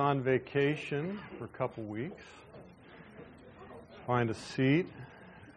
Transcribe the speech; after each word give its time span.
on 0.00 0.20
vacation 0.20 1.20
for 1.38 1.44
a 1.44 1.48
couple 1.56 1.84
weeks. 1.84 2.24
Find 4.08 4.28
a 4.28 4.34
seat 4.34 4.86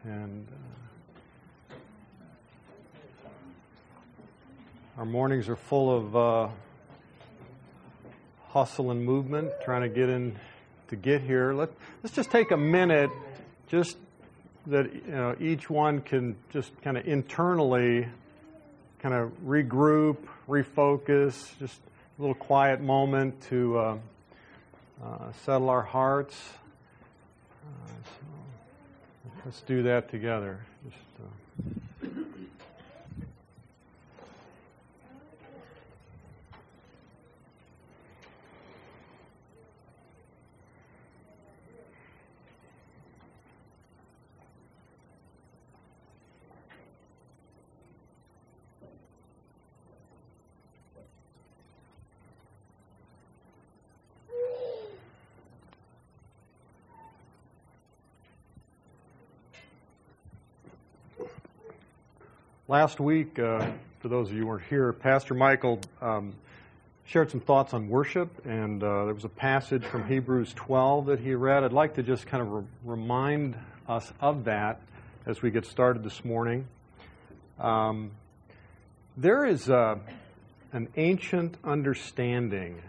and 0.04 0.48
uh, 1.72 1.74
our 5.00 5.06
mornings 5.06 5.50
are 5.50 5.56
full 5.56 5.98
of 5.98 6.16
uh, 6.16 6.50
hustle 8.50 8.92
and 8.92 9.04
movement, 9.04 9.50
trying 9.66 9.82
to 9.82 9.90
get 9.90 10.08
in 10.08 10.36
to 10.90 10.96
get 10.96 11.24
here. 11.24 11.54
Let, 11.54 11.72
let's 12.04 12.16
just 12.16 12.30
take 12.30 12.52
a 12.52 12.58
minute, 12.58 13.10
just 13.66 13.98
that 14.68 14.94
you 14.94 15.02
know, 15.14 15.36
each 15.40 15.68
one 15.68 16.02
can 16.02 16.36
just 16.52 16.80
kind 16.84 16.96
of 16.96 17.08
internally 17.08 18.08
kind 19.00 19.16
of 19.16 19.32
regroup, 19.44 20.18
refocus, 20.48 21.58
just 21.58 21.82
a 22.20 22.22
little 22.22 22.36
quiet 22.36 22.82
moment 22.82 23.42
to. 23.50 23.80
Uh, 23.80 23.98
uh, 25.04 25.32
settle 25.46 25.70
our 25.70 25.82
hearts. 25.84 26.36
Uh, 27.64 27.92
so 28.04 29.32
let's 29.46 29.62
do 29.62 29.84
that 29.84 30.10
together. 30.10 30.60
Just, 30.86 30.98
Last 62.70 63.00
week, 63.00 63.40
uh, 63.40 63.66
for 64.02 64.10
those 64.10 64.28
of 64.28 64.36
you 64.36 64.42
who 64.42 64.48
weren't 64.48 64.64
here, 64.66 64.92
Pastor 64.92 65.34
Michael 65.34 65.80
um, 66.02 66.34
shared 67.06 67.32
some 67.32 67.40
thoughts 67.40 67.74
on 67.74 67.88
worship, 67.88 68.46
and 68.46 68.84
uh, 68.84 69.06
there 69.06 69.14
was 69.14 69.24
a 69.24 69.30
passage 69.30 69.86
from 69.86 70.06
Hebrews 70.06 70.52
12 70.54 71.06
that 71.06 71.22
he 71.22 71.34
read. 71.34 71.64
I'd 71.64 71.72
like 71.72 71.96
to 71.96 72.04
just 72.04 72.28
kind 72.28 72.44
of 72.44 72.52
re- 72.52 72.64
remind 72.84 73.56
us 73.88 74.12
of 74.20 74.44
that 74.44 74.82
as 75.26 75.42
we 75.42 75.50
get 75.50 75.66
started 75.66 76.04
this 76.04 76.26
morning. 76.26 76.68
Um, 77.58 78.12
there 79.16 79.46
is 79.46 79.70
uh, 79.70 79.96
an 80.74 80.90
ancient 80.98 81.56
understanding 81.64 82.82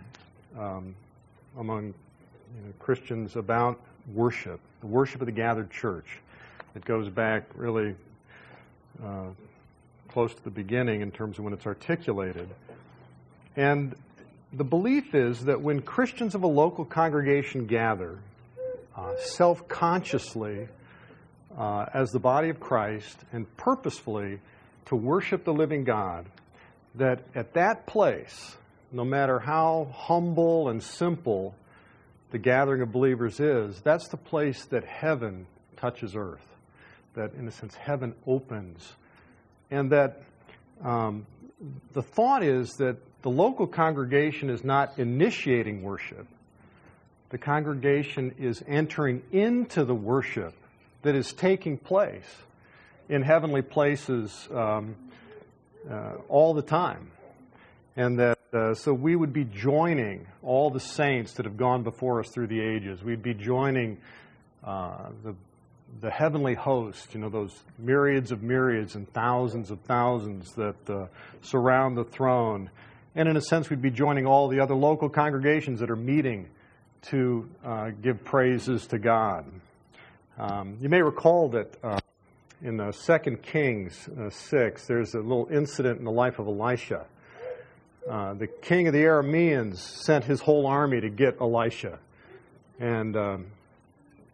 um, 0.59 0.97
among 1.57 1.85
you 1.85 2.67
know, 2.67 2.73
Christians 2.81 3.37
about 3.37 3.79
worship, 4.13 4.59
the 4.81 4.89
worship 4.89 5.21
of 5.21 5.27
the 5.27 5.33
gathered 5.33 5.71
church. 5.71 6.19
It 6.75 6.85
goes 6.85 7.09
back 7.09 7.45
really 7.55 7.95
uh, 9.01 9.29
close 10.09 10.35
to 10.35 10.45
the 10.45 10.51
beginning 10.51 11.01
in 11.01 11.11
terms 11.11 11.39
of 11.39 11.45
when 11.45 11.53
it's 11.53 11.67
articulated. 11.67 12.49
And 13.57 13.95
the 14.53 14.65
belief 14.65 15.15
is 15.15 15.45
that 15.45 15.61
when 15.61 15.83
Christians 15.83 16.35
of 16.35 16.43
a 16.43 16.49
local 16.49 16.85
congregation 16.85 17.67
gather 17.67 18.19
uh, 18.97 19.17
self 19.17 19.69
consciously 19.69 20.69
uh, 21.57 21.87
as 21.93 22.11
the 22.11 22.19
body 22.19 22.49
of 22.49 22.61
Christ 22.61 23.17
and 23.33 23.47
purposefully 23.57 24.39
to 24.87 24.97
worship 24.97 25.45
the 25.45 25.53
living 25.53 25.85
God, 25.85 26.27
that 26.95 27.21
at 27.35 27.55
that 27.55 27.87
place, 27.87 28.57
no 28.91 29.05
matter 29.05 29.39
how 29.39 29.93
humble 29.95 30.69
and 30.69 30.83
simple 30.83 31.55
the 32.31 32.39
gathering 32.39 32.83
of 32.83 32.93
believers 32.93 33.41
is, 33.41 33.81
that's 33.81 34.09
the 34.09 34.17
place 34.17 34.65
that 34.67 34.85
heaven 34.85 35.47
touches 35.77 36.15
earth. 36.17 36.45
That, 37.15 37.35
in 37.35 37.49
a 37.49 37.51
sense, 37.51 37.75
heaven 37.75 38.15
opens 38.27 38.93
and 39.71 39.91
that 39.91 40.23
um, 40.83 41.27
the 41.93 42.03
thought 42.03 42.43
is 42.43 42.71
that 42.79 42.97
the 43.23 43.31
local 43.31 43.67
congregation 43.67 44.51
is 44.51 44.65
not 44.65 44.99
initiating 44.99 45.83
worship. 45.83 46.27
The 47.31 47.39
congregation 47.39 48.35
is 48.39 48.63
entering 48.67 49.23
into 49.33 49.85
the 49.85 49.95
worship 49.95 50.55
that 51.03 51.15
is 51.15 51.33
taking 51.33 51.77
place 51.77 52.37
in 53.09 53.23
heavenly 53.23 53.63
places 53.63 54.49
um, 54.53 54.95
uh, 55.91 56.15
all 56.29 56.55
the 56.55 56.63
time. 56.63 57.11
And 57.97 58.19
that 58.19 58.39
uh, 58.53 58.75
so 58.75 58.95
we 58.95 59.15
would 59.15 59.33
be 59.33 59.45
joining 59.45 60.27
all 60.43 60.71
the 60.71 60.81
saints 60.81 61.35
that 61.35 61.45
have 61.45 61.59
gone 61.59 61.83
before 61.83 62.21
us 62.21 62.29
through 62.31 62.47
the 62.47 62.61
ages. 62.61 63.03
We'd 63.03 63.23
be 63.23 63.35
joining 63.35 63.99
uh, 64.65 65.11
the 65.23 65.35
the 66.01 66.11
heavenly 66.11 66.55
host, 66.55 67.15
you 67.15 67.21
know, 67.21 67.29
those 67.29 67.57
myriads 67.79 68.31
of 68.31 68.43
myriads 68.43 68.95
and 68.95 69.13
thousands 69.13 69.71
of 69.71 69.81
thousands 69.81 70.53
that 70.55 70.91
uh, 70.91 71.07
surround 71.43 71.97
the 71.97 72.05
throne. 72.05 72.71
And 73.15 73.29
in 73.29 73.37
a 73.37 73.41
sense, 73.41 73.69
we'd 73.69 73.83
be 73.83 73.91
joining 73.91 74.27
all 74.27 74.49
the 74.49 74.61
other 74.61 74.75
local 74.75 75.09
congregations 75.09 75.81
that 75.81 75.91
are 75.91 75.97
meeting 75.97 76.49
to 77.11 77.49
uh, 77.65 77.91
give 78.03 78.25
praises 78.25 78.87
to 78.89 78.99
God. 78.99 79.45
Um, 80.39 80.77
you 80.81 80.89
may 80.89 81.03
recall 81.03 81.49
that 81.51 81.75
uh, 81.83 81.99
in 82.63 82.81
uh, 82.81 82.93
2 82.93 83.37
Kings 83.39 84.09
uh, 84.09 84.31
6, 84.31 84.87
there's 84.87 85.15
a 85.15 85.21
little 85.21 85.49
incident 85.51 85.99
in 85.99 86.05
the 86.05 86.13
life 86.13 86.39
of 86.39 86.47
Elisha. 86.47 87.07
Uh, 88.09 88.35
the 88.35 88.47
king 88.47 88.87
of 88.87 88.95
the 88.95 89.03
Arameans 89.03 89.79
sent 89.79 90.25
his 90.25 90.41
whole 90.41 90.67
army 90.67 91.01
to 91.01 91.09
get 91.09 91.41
Elisha. 91.41 91.99
And 92.79 93.17
um, 93.17 93.47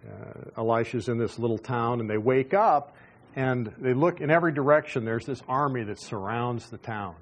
uh, 0.06 0.60
Elisha's 0.60 1.08
in 1.08 1.18
this 1.18 1.38
little 1.38 1.58
town, 1.58 2.00
and 2.00 2.08
they 2.08 2.18
wake 2.18 2.54
up 2.54 2.94
and 3.36 3.72
they 3.78 3.94
look 3.94 4.20
in 4.20 4.30
every 4.30 4.52
direction. 4.52 5.04
There's 5.04 5.26
this 5.26 5.42
army 5.48 5.82
that 5.84 6.00
surrounds 6.00 6.70
the 6.70 6.78
town. 6.78 7.16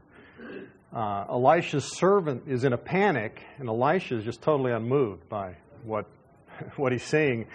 Uh, 0.94 1.24
Elisha's 1.28 1.96
servant 1.96 2.44
is 2.46 2.64
in 2.64 2.74
a 2.74 2.78
panic, 2.78 3.42
and 3.58 3.68
Elisha 3.68 4.16
is 4.16 4.24
just 4.24 4.42
totally 4.42 4.72
unmoved 4.72 5.26
by 5.28 5.54
what, 5.84 6.06
what 6.76 6.92
he's 6.92 7.02
seeing. 7.02 7.46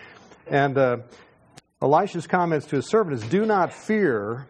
And 0.47 0.77
uh, 0.77 0.97
Elisha's 1.81 2.25
comments 2.25 2.65
to 2.67 2.77
his 2.77 2.89
servant 2.89 3.21
is 3.21 3.29
Do 3.29 3.45
not 3.45 3.73
fear, 3.73 4.47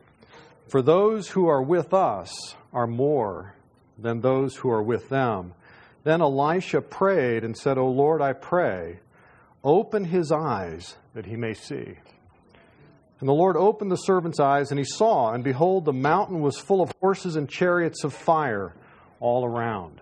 for 0.70 0.82
those 0.82 1.28
who 1.28 1.48
are 1.48 1.62
with 1.62 1.94
us 1.94 2.56
are 2.72 2.88
more 2.88 3.54
than 3.98 4.22
those 4.22 4.56
who 4.56 4.70
are 4.70 4.82
with 4.82 5.10
them. 5.10 5.54
Then 6.04 6.22
Elisha 6.22 6.82
prayed 6.82 7.44
and 7.44 7.58
said, 7.58 7.78
O 7.78 7.90
Lord, 7.90 8.22
I 8.22 8.32
pray 8.32 9.00
Open 9.68 10.06
his 10.06 10.32
eyes 10.32 10.96
that 11.14 11.26
he 11.26 11.36
may 11.36 11.54
see. 11.54 11.98
And 13.20 13.28
the 13.28 13.34
Lord 13.34 13.58
opened 13.58 13.92
the 13.92 13.98
servant's 13.98 14.40
eyes, 14.40 14.72
and 14.72 14.80
he 14.80 14.86
saw, 14.86 15.34
and 15.34 15.44
behold, 15.44 15.84
the 15.84 15.92
mountain 15.92 16.40
was 16.40 16.58
full 16.58 16.82
of 16.82 16.94
horses 17.02 17.36
and 17.36 17.50
chariots 17.50 18.06
of 18.06 18.14
fire 18.14 18.72
all 19.20 19.44
around. 19.44 20.00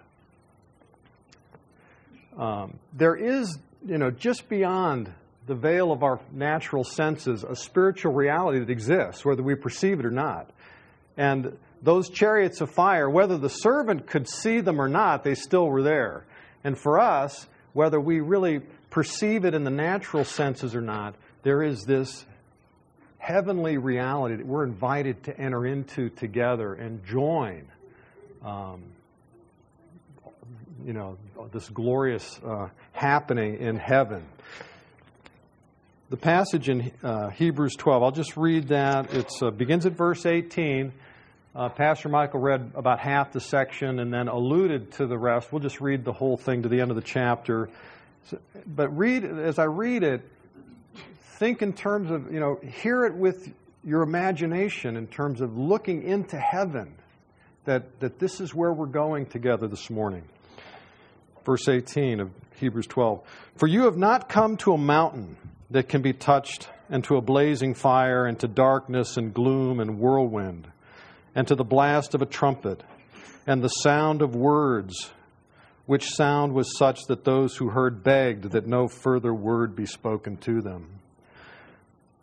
Um, 2.37 2.77
there 2.93 3.15
is, 3.15 3.57
you 3.87 3.97
know, 3.97 4.11
just 4.11 4.47
beyond 4.49 5.11
the 5.47 5.55
veil 5.55 5.91
of 5.91 6.03
our 6.03 6.19
natural 6.31 6.83
senses, 6.83 7.43
a 7.43 7.55
spiritual 7.55 8.13
reality 8.13 8.59
that 8.59 8.69
exists, 8.69 9.25
whether 9.25 9.41
we 9.41 9.55
perceive 9.55 9.99
it 9.99 10.05
or 10.05 10.11
not. 10.11 10.47
And 11.17 11.57
those 11.81 12.09
chariots 12.09 12.61
of 12.61 12.69
fire, 12.69 13.09
whether 13.09 13.39
the 13.39 13.49
servant 13.49 14.05
could 14.05 14.29
see 14.29 14.61
them 14.61 14.79
or 14.79 14.89
not, 14.89 15.23
they 15.23 15.33
still 15.33 15.67
were 15.67 15.81
there. 15.81 16.23
And 16.63 16.77
for 16.77 16.99
us, 16.99 17.47
whether 17.73 17.99
we 17.99 18.19
really 18.19 18.61
perceive 18.95 19.43
it 19.43 19.53
in 19.53 19.65
the 19.65 19.69
natural 19.69 20.23
senses 20.23 20.73
or 20.73 20.79
not, 20.79 21.15
there 21.43 21.61
is 21.61 21.83
this 21.83 22.23
heavenly 23.17 23.77
reality 23.77 24.37
that 24.37 24.45
we're 24.45 24.63
invited 24.63 25.21
to 25.21 25.37
enter 25.37 25.65
into 25.65 26.07
together 26.07 26.73
and 26.73 27.05
join. 27.05 27.67
Um, 28.41 28.81
you 30.85 30.93
know, 30.93 31.17
this 31.51 31.67
glorious 31.67 32.39
uh, 32.45 32.69
happening 32.93 33.57
in 33.57 33.75
heaven. 33.75 34.23
The 36.09 36.17
passage 36.17 36.69
in 36.69 36.93
uh, 37.03 37.31
Hebrews 37.31 37.75
12, 37.75 38.01
I'll 38.01 38.11
just 38.11 38.37
read 38.37 38.69
that. 38.69 39.13
It 39.13 39.29
uh, 39.41 39.51
begins 39.51 39.85
at 39.85 39.91
verse 39.91 40.25
18. 40.25 40.93
Uh, 41.53 41.67
Pastor 41.67 42.07
Michael 42.07 42.39
read 42.39 42.71
about 42.75 42.99
half 42.99 43.33
the 43.33 43.41
section 43.41 43.99
and 43.99 44.13
then 44.13 44.29
alluded 44.29 44.93
to 44.93 45.05
the 45.05 45.17
rest. 45.17 45.51
We'll 45.51 45.61
just 45.61 45.81
read 45.81 46.05
the 46.05 46.13
whole 46.13 46.37
thing 46.37 46.63
to 46.63 46.69
the 46.69 46.79
end 46.79 46.91
of 46.91 46.95
the 46.95 47.03
chapter. 47.03 47.67
So, 48.29 48.39
but 48.65 48.95
read 48.97 49.23
as 49.23 49.59
I 49.59 49.65
read 49.65 50.03
it, 50.03 50.21
think 51.37 51.61
in 51.61 51.73
terms 51.73 52.09
of 52.09 52.33
you 52.33 52.39
know 52.39 52.55
hear 52.55 53.05
it 53.05 53.13
with 53.13 53.53
your 53.83 54.01
imagination 54.01 54.97
in 54.97 55.07
terms 55.07 55.41
of 55.41 55.57
looking 55.57 56.03
into 56.03 56.37
heaven. 56.37 56.93
That 57.65 57.99
that 57.99 58.19
this 58.19 58.41
is 58.41 58.53
where 58.53 58.73
we're 58.73 58.87
going 58.87 59.27
together 59.27 59.67
this 59.67 59.89
morning. 59.89 60.23
Verse 61.45 61.67
18 61.67 62.19
of 62.19 62.31
Hebrews 62.59 62.87
12. 62.87 63.21
For 63.57 63.67
you 63.67 63.83
have 63.83 63.97
not 63.97 64.29
come 64.29 64.57
to 64.57 64.73
a 64.73 64.77
mountain 64.77 65.37
that 65.69 65.89
can 65.89 66.01
be 66.01 66.13
touched, 66.13 66.69
and 66.89 67.03
to 67.03 67.17
a 67.17 67.21
blazing 67.21 67.75
fire, 67.75 68.25
and 68.25 68.39
to 68.39 68.47
darkness 68.47 69.17
and 69.17 69.33
gloom 69.33 69.79
and 69.79 69.99
whirlwind, 69.99 70.67
and 71.35 71.47
to 71.47 71.55
the 71.55 71.63
blast 71.63 72.15
of 72.15 72.21
a 72.21 72.25
trumpet, 72.25 72.81
and 73.45 73.63
the 73.63 73.69
sound 73.69 74.21
of 74.23 74.35
words 74.35 75.11
which 75.85 76.09
sound 76.09 76.53
was 76.53 76.77
such 76.77 77.03
that 77.07 77.25
those 77.25 77.55
who 77.57 77.69
heard 77.69 78.03
begged 78.03 78.51
that 78.51 78.67
no 78.67 78.87
further 78.87 79.33
word 79.33 79.75
be 79.75 79.85
spoken 79.85 80.37
to 80.37 80.61
them. 80.61 80.87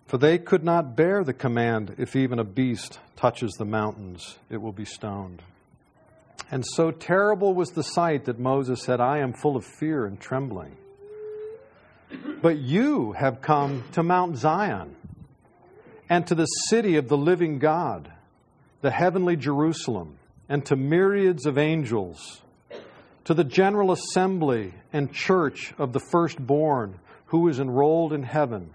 For 0.07 0.19
they 0.19 0.39
could 0.39 0.65
not 0.65 0.97
bear 0.97 1.25
the 1.25 1.33
command 1.33 1.95
if 1.99 2.17
even 2.17 2.39
a 2.39 2.45
beast 2.45 2.99
touches 3.17 3.53
the 3.53 3.65
mountains, 3.65 4.37
it 4.51 4.61
will 4.61 4.73
be 4.73 4.85
stoned. 4.85 5.43
And 6.51 6.67
so 6.75 6.91
terrible 6.91 7.55
was 7.55 7.71
the 7.71 7.83
sight 7.83 8.27
that 8.27 8.39
Moses 8.39 8.83
said, 8.83 9.01
I 9.01 9.21
am 9.21 9.33
full 9.33 9.57
of 9.57 9.65
fear 9.65 10.05
and 10.05 10.21
trembling. 10.21 10.77
But 12.43 12.59
you 12.59 13.13
have 13.13 13.41
come 13.41 13.85
to 13.93 14.03
Mount 14.03 14.37
Zion 14.37 14.97
and 16.11 16.27
to 16.27 16.35
the 16.35 16.45
city 16.45 16.97
of 16.97 17.09
the 17.09 17.17
living 17.17 17.59
God, 17.59 18.13
the 18.83 18.91
heavenly 18.91 19.37
Jerusalem, 19.37 20.19
and 20.47 20.67
to 20.67 20.77
myriads 20.77 21.47
of 21.47 21.57
angels, 21.57 22.43
to 23.25 23.35
the 23.35 23.45
general 23.45 23.93
assembly 23.93 24.75
and 24.93 25.13
church 25.13 25.73
of 25.79 25.93
the 25.93 26.01
firstborn 26.11 26.99
who 27.27 27.49
is 27.49 27.61
enrolled 27.61 28.13
in 28.13 28.23
heaven, 28.23 28.71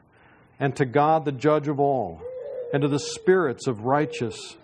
and 0.60 0.76
to 0.76 0.86
God 0.86 1.26
the 1.26 1.32
judge 1.32 1.68
of 1.68 1.80
all, 1.80 2.22
and 2.74 2.82
to 2.82 2.88
the 2.88 3.00
spirits 3.00 3.68
of 3.68 3.82
righteous 3.82 4.56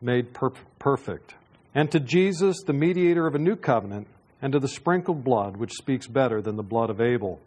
made 0.00 0.34
per- 0.34 0.52
perfect 0.78 1.34
and 1.76 1.92
to 1.92 2.00
Jesus, 2.00 2.62
the 2.62 2.72
mediator 2.72 3.26
of 3.26 3.34
a 3.34 3.38
new 3.38 3.54
covenant, 3.54 4.06
and 4.40 4.54
to 4.54 4.58
the 4.58 4.66
sprinkled 4.66 5.22
blood, 5.22 5.58
which 5.58 5.74
speaks 5.74 6.06
better 6.06 6.40
than 6.40 6.56
the 6.56 6.62
blood 6.62 6.88
of 6.88 7.02
Abel. 7.02 7.38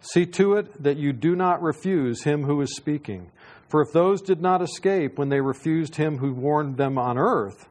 See 0.00 0.24
to 0.24 0.54
it 0.54 0.84
that 0.84 0.98
you 0.98 1.12
do 1.12 1.34
not 1.34 1.60
refuse 1.60 2.22
him 2.22 2.44
who 2.44 2.60
is 2.60 2.76
speaking. 2.76 3.32
For 3.68 3.82
if 3.82 3.92
those 3.92 4.22
did 4.22 4.40
not 4.40 4.62
escape 4.62 5.18
when 5.18 5.30
they 5.30 5.40
refused 5.40 5.96
him 5.96 6.18
who 6.18 6.32
warned 6.32 6.76
them 6.76 6.96
on 6.96 7.18
earth, 7.18 7.68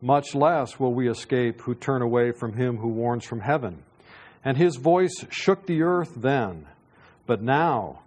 much 0.00 0.34
less 0.34 0.78
will 0.78 0.92
we 0.92 1.08
escape 1.08 1.60
who 1.62 1.74
turn 1.74 2.02
away 2.02 2.32
from 2.32 2.54
him 2.54 2.76
who 2.76 2.88
warns 2.88 3.24
from 3.24 3.40
heaven. 3.40 3.82
And 4.44 4.56
his 4.56 4.76
voice 4.76 5.24
shook 5.30 5.66
the 5.66 5.82
earth 5.82 6.12
then, 6.16 6.66
but 7.26 7.42
now 7.42 8.00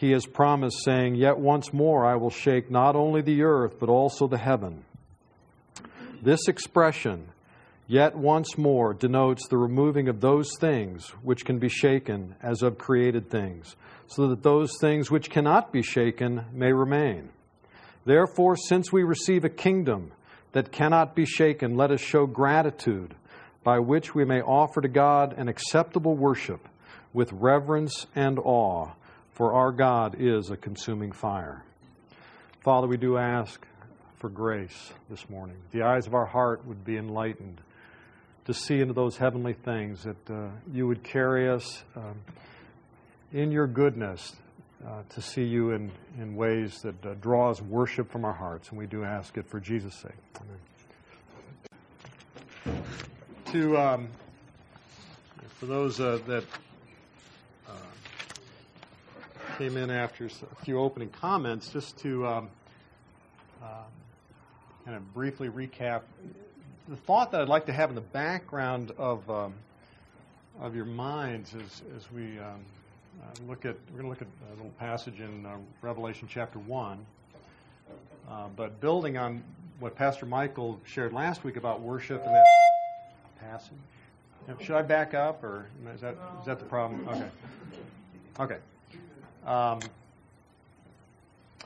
he 0.00 0.12
has 0.12 0.24
promised, 0.24 0.82
saying, 0.84 1.16
Yet 1.16 1.38
once 1.38 1.72
more 1.72 2.06
I 2.06 2.16
will 2.16 2.30
shake 2.30 2.70
not 2.70 2.96
only 2.96 3.20
the 3.20 3.42
earth, 3.42 3.74
but 3.78 3.88
also 3.88 4.26
the 4.26 4.38
heaven. 4.38 4.84
This 6.22 6.48
expression, 6.48 7.28
yet 7.86 8.16
once 8.16 8.56
more, 8.56 8.94
denotes 8.94 9.48
the 9.48 9.58
removing 9.58 10.08
of 10.08 10.20
those 10.20 10.50
things 10.58 11.08
which 11.22 11.44
can 11.44 11.58
be 11.58 11.68
shaken 11.68 12.34
as 12.42 12.62
of 12.62 12.78
created 12.78 13.28
things, 13.28 13.76
so 14.06 14.28
that 14.28 14.42
those 14.42 14.72
things 14.80 15.10
which 15.10 15.28
cannot 15.28 15.72
be 15.72 15.82
shaken 15.82 16.44
may 16.52 16.72
remain. 16.72 17.28
Therefore, 18.06 18.56
since 18.56 18.90
we 18.90 19.02
receive 19.02 19.44
a 19.44 19.50
kingdom 19.50 20.12
that 20.52 20.72
cannot 20.72 21.14
be 21.14 21.24
shaken, 21.24 21.76
let 21.76 21.90
us 21.90 22.00
show 22.00 22.26
gratitude 22.26 23.14
by 23.62 23.78
which 23.78 24.14
we 24.14 24.24
may 24.24 24.40
offer 24.40 24.80
to 24.80 24.88
God 24.88 25.34
an 25.36 25.48
acceptable 25.48 26.16
worship 26.16 26.66
with 27.12 27.32
reverence 27.32 28.06
and 28.14 28.38
awe, 28.38 28.88
for 29.34 29.52
our 29.52 29.72
God 29.72 30.16
is 30.18 30.50
a 30.50 30.56
consuming 30.56 31.12
fire. 31.12 31.62
Father, 32.62 32.86
we 32.86 32.96
do 32.96 33.16
ask 33.16 33.66
for 34.18 34.28
grace 34.28 34.92
this 35.08 35.28
morning. 35.30 35.56
The 35.72 35.82
eyes 35.82 36.06
of 36.06 36.14
our 36.14 36.26
heart 36.26 36.66
would 36.66 36.84
be 36.84 36.96
enlightened 36.96 37.60
to 38.46 38.54
see 38.54 38.80
into 38.80 38.94
those 38.94 39.16
heavenly 39.16 39.52
things, 39.52 40.04
that 40.04 40.30
uh, 40.30 40.48
you 40.72 40.86
would 40.86 41.02
carry 41.02 41.48
us 41.48 41.82
um, 41.96 42.16
in 43.32 43.50
your 43.50 43.66
goodness 43.66 44.34
uh, 44.86 45.02
to 45.10 45.20
see 45.22 45.44
you 45.44 45.72
in, 45.72 45.90
in 46.18 46.34
ways 46.36 46.80
that 46.82 47.04
uh, 47.04 47.14
draws 47.20 47.60
worship 47.60 48.10
from 48.10 48.24
our 48.24 48.32
hearts. 48.32 48.70
And 48.70 48.78
we 48.78 48.86
do 48.86 49.04
ask 49.04 49.36
it 49.36 49.46
for 49.46 49.60
Jesus' 49.60 49.94
sake. 49.94 50.12
Amen. 52.66 52.82
To, 53.46 53.78
um, 53.78 54.08
for 55.58 55.66
those 55.66 56.00
uh, 56.00 56.18
that 56.26 56.44
uh, 57.68 57.72
came 59.58 59.76
in 59.76 59.90
after 59.90 60.26
a 60.26 60.64
few 60.64 60.78
opening 60.78 61.10
comments, 61.10 61.68
just 61.72 61.98
to 61.98 62.26
um, 62.26 62.48
um 63.62 63.68
kind 64.84 64.96
of 64.96 65.12
briefly 65.12 65.48
recap 65.48 66.02
the 66.88 66.96
thought 66.96 67.30
that 67.32 67.40
I'd 67.40 67.48
like 67.48 67.66
to 67.66 67.72
have 67.72 67.90
in 67.90 67.94
the 67.94 68.00
background 68.00 68.92
of 68.98 69.28
um, 69.30 69.54
of 70.60 70.74
your 70.74 70.84
minds 70.84 71.54
as 71.54 71.82
as 71.96 72.10
we 72.10 72.38
um, 72.38 72.64
uh, 73.22 73.48
look 73.48 73.64
at 73.64 73.76
we're 73.90 74.02
going 74.02 74.04
to 74.04 74.08
look 74.08 74.22
at 74.22 74.28
a 74.52 74.56
little 74.56 74.72
passage 74.78 75.20
in 75.20 75.46
uh, 75.46 75.56
Revelation 75.82 76.28
chapter 76.30 76.58
one. 76.58 77.04
Uh, 78.30 78.46
but 78.56 78.80
building 78.80 79.16
on 79.16 79.42
what 79.80 79.96
Pastor 79.96 80.26
Michael 80.26 80.80
shared 80.84 81.12
last 81.12 81.42
week 81.42 81.56
about 81.56 81.80
worship 81.80 82.22
and 82.24 82.34
that 82.34 82.46
passage, 83.40 83.72
should 84.60 84.76
I 84.76 84.82
back 84.82 85.14
up 85.14 85.42
or 85.42 85.66
is 85.94 86.00
that 86.00 86.16
is 86.40 86.46
that 86.46 86.58
the 86.58 86.64
problem? 86.64 87.08
Okay, 87.08 87.28
okay. 88.40 88.58
Um, 89.46 89.80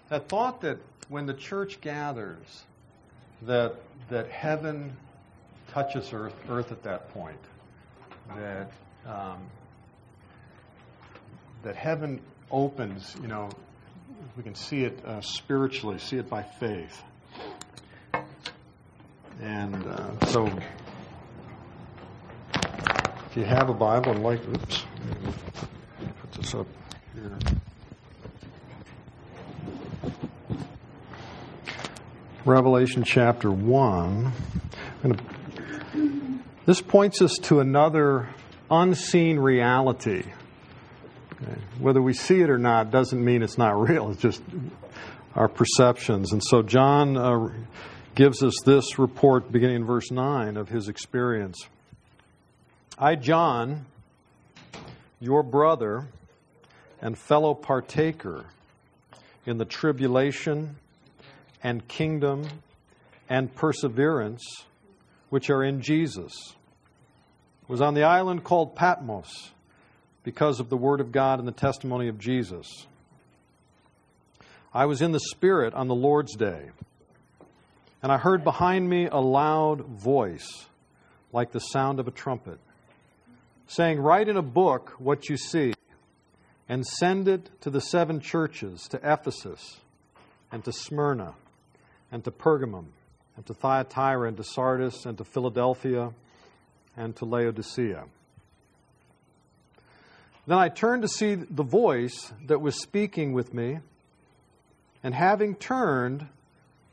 that 0.08 0.28
thought 0.28 0.60
that 0.62 0.78
when 1.08 1.26
the 1.26 1.34
church 1.34 1.80
gathers, 1.80 2.64
that 3.42 3.74
that 4.08 4.28
heaven 4.28 4.96
touches 5.74 6.12
earth, 6.12 6.34
earth 6.48 6.70
at 6.72 6.82
that 6.84 7.12
point. 7.12 7.38
That 8.36 8.70
um, 9.06 9.38
that 11.64 11.76
heaven 11.76 12.20
opens. 12.50 13.16
You 13.20 13.28
know, 13.28 13.49
we 14.37 14.43
can 14.43 14.55
see 14.55 14.84
it 14.84 15.05
uh, 15.05 15.20
spiritually, 15.20 15.99
see 15.99 16.16
it 16.16 16.28
by 16.28 16.43
faith. 16.43 17.02
And 19.40 19.87
uh, 19.87 20.26
so, 20.26 20.46
if 23.26 23.37
you 23.37 23.44
have 23.44 23.69
a 23.69 23.75
Bible 23.75 24.12
and 24.12 24.22
like, 24.22 24.46
oops, 24.49 24.84
put 26.20 26.32
this 26.32 26.55
up 26.55 26.66
here. 27.14 27.37
Revelation 32.44 33.02
chapter 33.05 33.50
1. 33.50 34.32
This 36.66 36.81
points 36.81 37.20
us 37.20 37.37
to 37.44 37.61
another 37.61 38.28
unseen 38.70 39.38
reality. 39.38 40.25
Whether 41.84 42.00
we 42.00 42.14
see 42.14 42.40
it 42.40 42.48
or 42.48 42.56
not 42.56 42.90
doesn't 42.90 43.22
mean 43.22 43.42
it's 43.42 43.58
not 43.58 43.78
real, 43.78 44.10
it's 44.10 44.22
just 44.22 44.42
our 45.34 45.48
perceptions. 45.48 46.32
And 46.32 46.42
so 46.42 46.62
John 46.62 47.14
uh, 47.19 47.50
gives 48.14 48.42
us 48.42 48.54
this 48.64 48.98
report 48.98 49.52
beginning 49.52 49.76
in 49.76 49.84
verse 49.84 50.10
9 50.10 50.56
of 50.56 50.70
his 50.70 50.88
experience. 50.88 51.69
I, 52.98 53.16
John, 53.16 53.85
your 55.20 55.42
brother 55.42 56.06
and 57.02 57.18
fellow 57.18 57.52
partaker 57.52 58.47
in 59.44 59.59
the 59.59 59.66
tribulation 59.66 60.76
and 61.62 61.87
kingdom 61.87 62.49
and 63.28 63.54
perseverance 63.54 64.42
which 65.28 65.50
are 65.50 65.62
in 65.62 65.82
Jesus. 65.82 66.54
Was 67.68 67.82
on 67.82 67.92
the 67.92 68.04
island 68.04 68.42
called 68.42 68.75
Patmos 68.75 69.50
because 70.25 70.59
of 70.59 70.69
the 70.69 70.76
word 70.76 71.00
of 71.00 71.12
God 71.12 71.38
and 71.38 71.47
the 71.47 71.52
testimony 71.52 72.09
of 72.09 72.19
Jesus. 72.19 72.87
I 74.73 74.87
was 74.87 75.00
in 75.00 75.12
the 75.12 75.21
Spirit 75.21 75.73
on 75.75 75.87
the 75.87 75.95
Lord's 75.95 76.35
day, 76.35 76.71
and 78.02 78.11
I 78.11 78.19
heard 78.19 78.43
behind 78.43 78.88
me 78.88 79.07
a 79.07 79.21
loud 79.21 79.83
voice, 79.83 80.66
like 81.33 81.52
the 81.52 81.61
sound 81.61 82.00
of 82.00 82.09
a 82.09 82.11
trumpet, 82.11 82.59
saying, 83.69 84.00
Write 84.00 84.28
in 84.28 84.37
a 84.37 84.43
book 84.43 84.95
what 84.99 85.28
you 85.28 85.37
see, 85.37 85.75
and 86.69 86.85
send 86.85 87.28
it 87.28 87.49
to 87.61 87.71
the 87.71 87.81
seven 87.81 88.21
churches, 88.21 88.88
to 88.88 88.97
Ephesus, 88.97 89.78
and 90.50 90.64
to 90.64 90.73
Smyrna 90.73 91.35
and 92.14 92.23
to 92.23 92.31
Pergamum, 92.31 92.87
and 93.37 93.45
to 93.47 93.54
Thyatira, 93.54 94.28
and 94.28 94.37
to 94.37 94.45
Sardis, 94.45 95.04
and 95.04 95.19
to 95.19 95.25
Philadelphia, 95.25 96.12
and 96.97 97.16
to 97.16 97.25
Laodicea. 97.25 98.04
Then 100.46 100.58
I 100.58 100.68
turned 100.68 101.02
to 101.02 101.08
see 101.08 101.34
the 101.34 101.62
voice 101.62 102.32
that 102.46 102.60
was 102.60 102.80
speaking 102.82 103.32
with 103.32 103.54
me, 103.54 103.78
and 105.02 105.14
having 105.14 105.54
turned, 105.54 106.26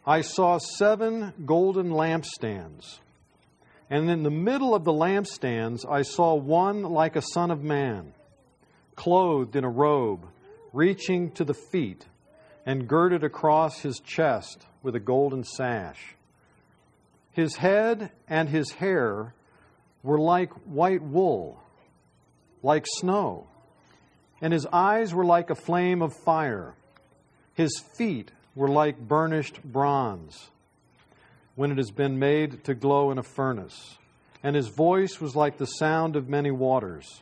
I 0.06 0.22
saw 0.22 0.58
seven 0.58 1.34
golden 1.46 1.92
lampstands. 1.92 3.00
And 3.90 4.10
in 4.10 4.24
the 4.24 4.32
middle 4.32 4.74
of 4.74 4.86
the 4.86 4.94
lampstands, 4.94 5.86
I 5.90 6.04
saw 6.04 6.34
one 6.34 6.84
like 6.84 7.18
a 7.18 7.22
son 7.22 7.52
of 7.52 7.62
man, 7.62 8.14
clothed 8.96 9.58
in 9.58 9.66
a 9.66 9.70
robe, 9.70 10.26
reaching 10.72 11.32
to 11.32 11.44
the 11.44 11.54
feet, 11.54 12.06
and 12.66 12.88
girded 12.88 13.24
across 13.24 13.80
his 13.80 14.00
chest 14.00 14.66
with 14.82 14.96
a 14.96 15.00
golden 15.00 15.44
sash. 15.44 16.16
His 17.32 17.58
head 17.58 18.12
and 18.30 18.48
his 18.48 18.72
hair 18.72 19.34
were 20.04 20.20
like 20.20 20.52
white 20.66 21.02
wool, 21.02 21.62
like 22.64 22.86
snow, 22.88 23.48
and 24.42 24.54
his 24.54 24.66
eyes 24.72 25.14
were 25.14 25.26
like 25.26 25.50
a 25.50 25.56
flame 25.56 26.02
of 26.02 26.14
fire. 26.14 26.74
His 27.54 27.82
feet 27.98 28.32
were 28.56 28.68
like 28.68 29.00
burnished 29.00 29.62
bronze 29.64 30.50
when 31.56 31.72
it 31.72 31.78
has 31.78 31.92
been 31.92 32.18
made 32.18 32.64
to 32.64 32.74
glow 32.74 33.12
in 33.12 33.18
a 33.18 33.24
furnace, 33.24 33.98
and 34.44 34.56
his 34.56 34.68
voice 34.68 35.20
was 35.20 35.36
like 35.36 35.58
the 35.58 35.66
sound 35.66 36.16
of 36.16 36.30
many 36.30 36.52
waters. 36.52 37.22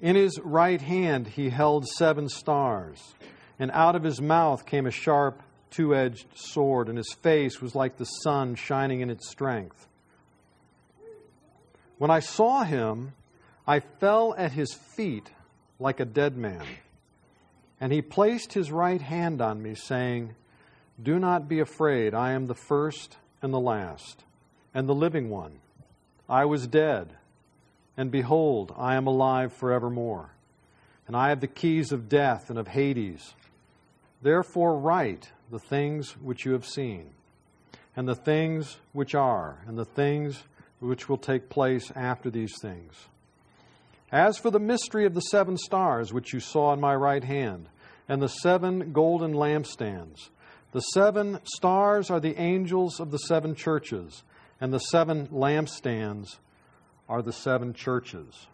In 0.00 0.16
his 0.16 0.38
right 0.42 0.80
hand 0.80 1.28
he 1.28 1.50
held 1.50 1.86
seven 1.86 2.28
stars, 2.28 3.14
and 3.58 3.70
out 3.70 3.94
of 3.94 4.02
his 4.02 4.20
mouth 4.20 4.66
came 4.66 4.86
a 4.86 4.90
sharp, 4.90 5.40
two 5.70 5.94
edged 5.94 6.26
sword, 6.34 6.88
and 6.88 6.98
his 6.98 7.14
face 7.22 7.60
was 7.60 7.74
like 7.74 7.96
the 7.96 8.04
sun 8.04 8.54
shining 8.54 9.00
in 9.00 9.10
its 9.10 9.28
strength. 9.30 9.86
When 11.98 12.10
I 12.10 12.20
saw 12.20 12.64
him, 12.64 13.12
I 13.66 13.80
fell 13.80 14.34
at 14.36 14.52
his 14.52 14.74
feet 14.74 15.30
like 15.78 16.00
a 16.00 16.04
dead 16.04 16.36
man. 16.36 16.64
And 17.80 17.92
he 17.92 18.02
placed 18.02 18.52
his 18.52 18.70
right 18.70 19.00
hand 19.00 19.40
on 19.40 19.62
me, 19.62 19.74
saying, 19.74 20.34
Do 21.02 21.18
not 21.18 21.48
be 21.48 21.60
afraid. 21.60 22.14
I 22.14 22.32
am 22.32 22.46
the 22.46 22.54
first 22.54 23.16
and 23.42 23.52
the 23.52 23.60
last, 23.60 24.22
and 24.72 24.88
the 24.88 24.94
living 24.94 25.30
one. 25.30 25.60
I 26.28 26.44
was 26.44 26.66
dead, 26.66 27.10
and 27.96 28.10
behold, 28.10 28.72
I 28.76 28.94
am 28.94 29.06
alive 29.06 29.52
forevermore. 29.52 30.30
And 31.06 31.16
I 31.16 31.28
have 31.28 31.40
the 31.40 31.46
keys 31.46 31.92
of 31.92 32.08
death 32.08 32.48
and 32.48 32.58
of 32.58 32.68
Hades. 32.68 33.34
Therefore, 34.22 34.78
write 34.78 35.30
the 35.50 35.58
things 35.58 36.16
which 36.16 36.46
you 36.46 36.52
have 36.52 36.64
seen, 36.64 37.10
and 37.94 38.08
the 38.08 38.14
things 38.14 38.78
which 38.92 39.14
are, 39.14 39.58
and 39.66 39.76
the 39.76 39.84
things 39.84 40.44
which 40.80 41.08
will 41.08 41.18
take 41.18 41.50
place 41.50 41.90
after 41.94 42.30
these 42.30 42.58
things. 42.60 42.94
As 44.14 44.38
for 44.38 44.52
the 44.52 44.60
mystery 44.60 45.06
of 45.06 45.14
the 45.14 45.20
seven 45.20 45.56
stars 45.56 46.12
which 46.12 46.32
you 46.32 46.38
saw 46.38 46.72
in 46.72 46.78
my 46.80 46.94
right 46.94 47.24
hand, 47.24 47.66
and 48.08 48.22
the 48.22 48.28
seven 48.28 48.92
golden 48.92 49.34
lampstands, 49.34 50.28
the 50.70 50.78
seven 50.78 51.40
stars 51.42 52.10
are 52.10 52.20
the 52.20 52.38
angels 52.38 53.00
of 53.00 53.10
the 53.10 53.18
seven 53.18 53.56
churches, 53.56 54.22
and 54.60 54.72
the 54.72 54.78
seven 54.78 55.26
lampstands 55.32 56.36
are 57.08 57.22
the 57.22 57.32
seven 57.32 57.74
churches. 57.74 58.46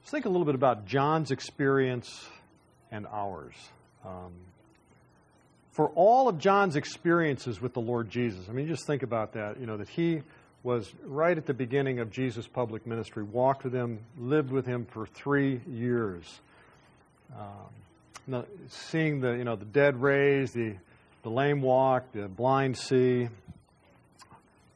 Let's 0.00 0.10
think 0.10 0.24
a 0.24 0.30
little 0.30 0.46
bit 0.46 0.56
about 0.56 0.84
John's 0.84 1.30
experience 1.30 2.26
and 2.90 3.06
ours. 3.06 3.54
Um, 4.04 4.32
for 5.80 5.88
all 5.94 6.28
of 6.28 6.36
John's 6.36 6.76
experiences 6.76 7.58
with 7.58 7.72
the 7.72 7.80
Lord 7.80 8.10
Jesus, 8.10 8.50
I 8.50 8.52
mean, 8.52 8.68
just 8.68 8.86
think 8.86 9.02
about 9.02 9.32
that, 9.32 9.58
you 9.58 9.64
know, 9.64 9.78
that 9.78 9.88
he 9.88 10.20
was 10.62 10.92
right 11.04 11.34
at 11.34 11.46
the 11.46 11.54
beginning 11.54 12.00
of 12.00 12.10
Jesus' 12.10 12.46
public 12.46 12.86
ministry, 12.86 13.22
walked 13.22 13.64
with 13.64 13.72
him, 13.72 14.00
lived 14.18 14.50
with 14.50 14.66
him 14.66 14.84
for 14.84 15.06
three 15.06 15.62
years. 15.66 16.40
Um, 17.34 18.44
seeing 18.68 19.22
the, 19.22 19.30
you 19.30 19.44
know, 19.44 19.56
the 19.56 19.64
dead 19.64 20.02
raised, 20.02 20.52
the, 20.52 20.74
the 21.22 21.30
lame 21.30 21.62
walk, 21.62 22.12
the 22.12 22.28
blind 22.28 22.76
see. 22.76 23.30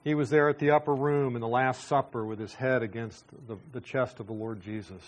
He 0.04 0.14
was 0.14 0.30
there 0.30 0.48
at 0.48 0.58
the 0.58 0.70
upper 0.70 0.94
room 0.94 1.34
in 1.34 1.42
the 1.42 1.48
Last 1.48 1.86
Supper 1.86 2.24
with 2.24 2.38
his 2.38 2.54
head 2.54 2.82
against 2.82 3.26
the, 3.46 3.58
the 3.72 3.82
chest 3.82 4.20
of 4.20 4.26
the 4.26 4.32
Lord 4.32 4.62
Jesus. 4.62 5.02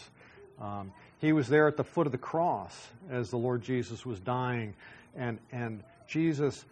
Um, 0.60 0.92
he 1.20 1.32
was 1.32 1.48
there 1.48 1.66
at 1.66 1.78
the 1.78 1.84
foot 1.84 2.04
of 2.04 2.12
the 2.12 2.18
cross 2.18 2.88
as 3.10 3.30
the 3.30 3.38
Lord 3.38 3.62
Jesus 3.62 4.04
was 4.04 4.20
dying 4.20 4.74
and, 5.16 5.38
and 5.52 5.82
Jesus, 6.06 6.64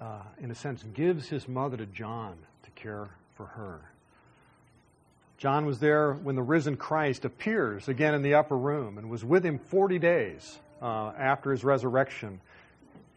uh, 0.00 0.22
in 0.40 0.50
a 0.50 0.54
sense, 0.54 0.82
gives 0.94 1.28
his 1.28 1.48
mother 1.48 1.76
to 1.76 1.86
John 1.86 2.36
to 2.64 2.70
care 2.70 3.08
for 3.36 3.46
her. 3.46 3.80
John 5.38 5.66
was 5.66 5.78
there 5.78 6.14
when 6.14 6.34
the 6.34 6.42
risen 6.42 6.76
Christ 6.76 7.24
appears 7.24 7.88
again 7.88 8.14
in 8.14 8.22
the 8.22 8.34
upper 8.34 8.56
room 8.56 8.98
and 8.98 9.08
was 9.08 9.24
with 9.24 9.46
him 9.46 9.58
40 9.58 10.00
days 10.00 10.58
uh, 10.82 11.12
after 11.16 11.52
his 11.52 11.62
resurrection. 11.62 12.40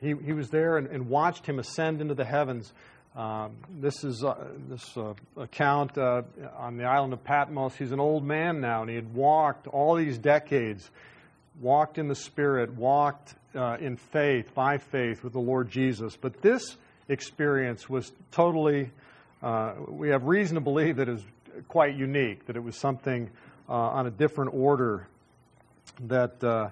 He, 0.01 0.13
he 0.23 0.33
was 0.33 0.49
there 0.49 0.77
and, 0.77 0.87
and 0.87 1.09
watched 1.09 1.47
him 1.47 1.57
ascend 1.57 1.99
into 1.99 2.13
the 2.13 2.25
heavens. 2.25 2.73
Um, 3.15 3.57
this 3.79 4.03
is 4.03 4.23
uh, 4.23 4.35
this 4.69 4.95
uh, 4.95 5.13
account 5.35 5.97
uh, 5.97 6.21
on 6.57 6.77
the 6.77 6.85
island 6.85 7.13
of 7.13 7.23
Patmos. 7.23 7.75
He's 7.75 7.91
an 7.91 7.99
old 7.99 8.23
man 8.23 8.61
now, 8.61 8.81
and 8.81 8.89
he 8.89 8.95
had 8.95 9.13
walked 9.13 9.67
all 9.67 9.95
these 9.95 10.17
decades, 10.17 10.89
walked 11.59 11.97
in 11.97 12.07
the 12.07 12.15
Spirit, 12.15 12.73
walked 12.73 13.33
uh, 13.55 13.77
in 13.79 13.97
faith, 13.97 14.53
by 14.53 14.77
faith, 14.77 15.23
with 15.23 15.33
the 15.33 15.39
Lord 15.39 15.69
Jesus. 15.69 16.15
But 16.15 16.41
this 16.41 16.75
experience 17.09 17.89
was 17.89 18.11
totally, 18.31 18.91
uh, 19.43 19.73
we 19.87 20.09
have 20.09 20.23
reason 20.23 20.55
to 20.55 20.61
believe 20.61 20.97
that 20.97 21.09
it 21.09 21.13
was 21.13 21.25
quite 21.67 21.95
unique, 21.95 22.45
that 22.45 22.55
it 22.55 22.63
was 22.63 22.77
something 22.77 23.29
uh, 23.69 23.73
on 23.73 24.07
a 24.07 24.11
different 24.11 24.53
order, 24.53 25.07
that 26.07 26.43
uh, 26.43 26.69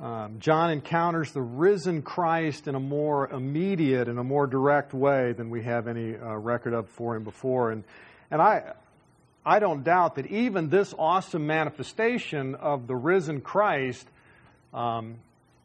um, 0.00 0.38
John 0.38 0.70
encounters 0.70 1.32
the 1.32 1.42
risen 1.42 2.02
Christ 2.02 2.66
in 2.66 2.74
a 2.74 2.80
more 2.80 3.28
immediate 3.28 4.08
and 4.08 4.18
a 4.18 4.24
more 4.24 4.46
direct 4.46 4.94
way 4.94 5.32
than 5.32 5.50
we 5.50 5.62
have 5.62 5.86
any 5.86 6.16
uh, 6.16 6.36
record 6.36 6.72
of 6.72 6.88
for 6.88 7.16
him 7.16 7.24
before. 7.24 7.70
And, 7.70 7.84
and 8.30 8.40
I, 8.40 8.72
I 9.44 9.58
don't 9.58 9.82
doubt 9.82 10.16
that 10.16 10.26
even 10.26 10.68
this 10.68 10.94
awesome 10.98 11.46
manifestation 11.46 12.54
of 12.54 12.86
the 12.86 12.94
risen 12.94 13.40
Christ 13.40 14.06
um, 14.72 15.16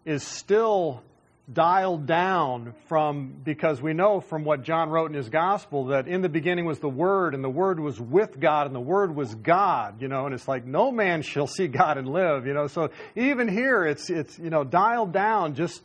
is 0.07 0.23
still 0.23 1.03
dialed 1.51 2.05
down 2.05 2.73
from 2.87 3.35
because 3.43 3.81
we 3.81 3.93
know 3.93 4.21
from 4.21 4.45
what 4.45 4.63
John 4.63 4.89
wrote 4.89 5.11
in 5.11 5.15
his 5.15 5.27
gospel 5.27 5.87
that 5.87 6.07
in 6.07 6.21
the 6.21 6.29
beginning 6.29 6.65
was 6.65 6.79
the 6.79 6.89
word 6.89 7.35
and 7.35 7.43
the 7.43 7.49
word 7.49 7.79
was 7.79 7.99
with 7.99 8.39
God 8.39 8.67
and 8.67 8.75
the 8.75 8.81
word 8.81 9.13
was 9.13 9.35
God 9.35 10.01
you 10.01 10.07
know 10.07 10.25
and 10.25 10.33
it's 10.33 10.47
like 10.47 10.65
no 10.65 10.91
man 10.91 11.21
shall 11.21 11.47
see 11.47 11.67
God 11.67 11.97
and 11.97 12.07
live 12.07 12.47
you 12.47 12.53
know. 12.53 12.67
So 12.67 12.89
even 13.15 13.49
here 13.49 13.85
it's 13.85 14.09
it's 14.09 14.39
you 14.39 14.49
know 14.49 14.63
dialed 14.63 15.11
down 15.11 15.55
just 15.55 15.81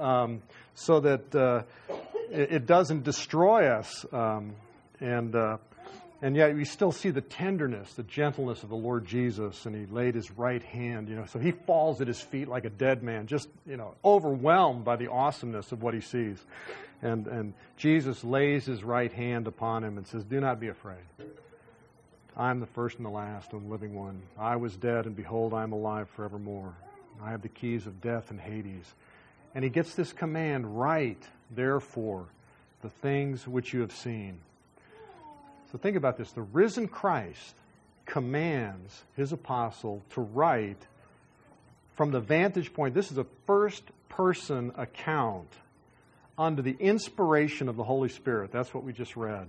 um, 0.00 0.42
so 0.74 0.98
that 1.00 1.34
uh, 1.34 1.62
it, 2.30 2.52
it, 2.52 2.66
doesn't 2.66 3.04
destroy 3.04 3.68
us 3.68 4.06
um, 4.12 4.54
and 4.98 5.34
uh, 5.36 5.58
and 6.22 6.36
yet 6.36 6.54
we 6.54 6.64
still 6.64 6.92
see 6.92 7.10
the 7.10 7.22
tenderness, 7.22 7.94
the 7.94 8.02
gentleness 8.02 8.62
of 8.62 8.68
the 8.68 8.76
Lord 8.76 9.06
Jesus, 9.06 9.64
and 9.64 9.74
he 9.74 9.86
laid 9.86 10.14
his 10.14 10.30
right 10.30 10.62
hand, 10.62 11.08
you 11.08 11.16
know, 11.16 11.24
so 11.24 11.38
he 11.38 11.52
falls 11.52 12.00
at 12.00 12.08
his 12.08 12.20
feet 12.20 12.46
like 12.46 12.66
a 12.66 12.70
dead 12.70 13.02
man, 13.02 13.26
just, 13.26 13.48
you 13.66 13.78
know, 13.78 13.94
overwhelmed 14.04 14.84
by 14.84 14.96
the 14.96 15.10
awesomeness 15.10 15.72
of 15.72 15.82
what 15.82 15.94
he 15.94 16.00
sees. 16.00 16.38
And, 17.00 17.26
and 17.26 17.54
Jesus 17.78 18.22
lays 18.22 18.66
his 18.66 18.84
right 18.84 19.10
hand 19.10 19.46
upon 19.46 19.82
him 19.82 19.96
and 19.96 20.06
says, 20.06 20.22
Do 20.24 20.40
not 20.40 20.60
be 20.60 20.68
afraid. 20.68 20.98
I 22.36 22.50
am 22.50 22.60
the 22.60 22.66
first 22.66 22.98
and 22.98 23.06
the 23.06 23.10
last 23.10 23.52
and 23.52 23.66
the 23.66 23.70
living 23.70 23.94
one. 23.94 24.20
I 24.38 24.56
was 24.56 24.76
dead, 24.76 25.06
and 25.06 25.16
behold, 25.16 25.54
I 25.54 25.62
am 25.62 25.72
alive 25.72 26.08
forevermore. 26.10 26.74
I 27.22 27.30
have 27.30 27.40
the 27.40 27.48
keys 27.48 27.86
of 27.86 28.02
death 28.02 28.30
and 28.30 28.38
Hades. 28.38 28.94
And 29.54 29.64
he 29.64 29.70
gets 29.70 29.94
this 29.94 30.12
command 30.12 30.78
write, 30.78 31.22
therefore, 31.50 32.26
the 32.82 32.90
things 32.90 33.48
which 33.48 33.72
you 33.72 33.80
have 33.80 33.92
seen 33.92 34.38
so 35.70 35.78
think 35.78 35.96
about 35.96 36.16
this. 36.16 36.32
The 36.32 36.42
risen 36.42 36.88
Christ 36.88 37.54
commands 38.06 39.02
his 39.16 39.32
apostle 39.32 40.02
to 40.10 40.20
write 40.20 40.86
from 41.94 42.12
the 42.12 42.20
vantage 42.20 42.72
point, 42.72 42.94
this 42.94 43.12
is 43.12 43.18
a 43.18 43.26
first 43.46 43.84
person 44.08 44.72
account 44.76 45.52
under 46.38 46.62
the 46.62 46.74
inspiration 46.80 47.68
of 47.68 47.76
the 47.76 47.84
Holy 47.84 48.08
Spirit. 48.08 48.50
That's 48.50 48.72
what 48.72 48.84
we 48.84 48.94
just 48.94 49.16
read. 49.16 49.46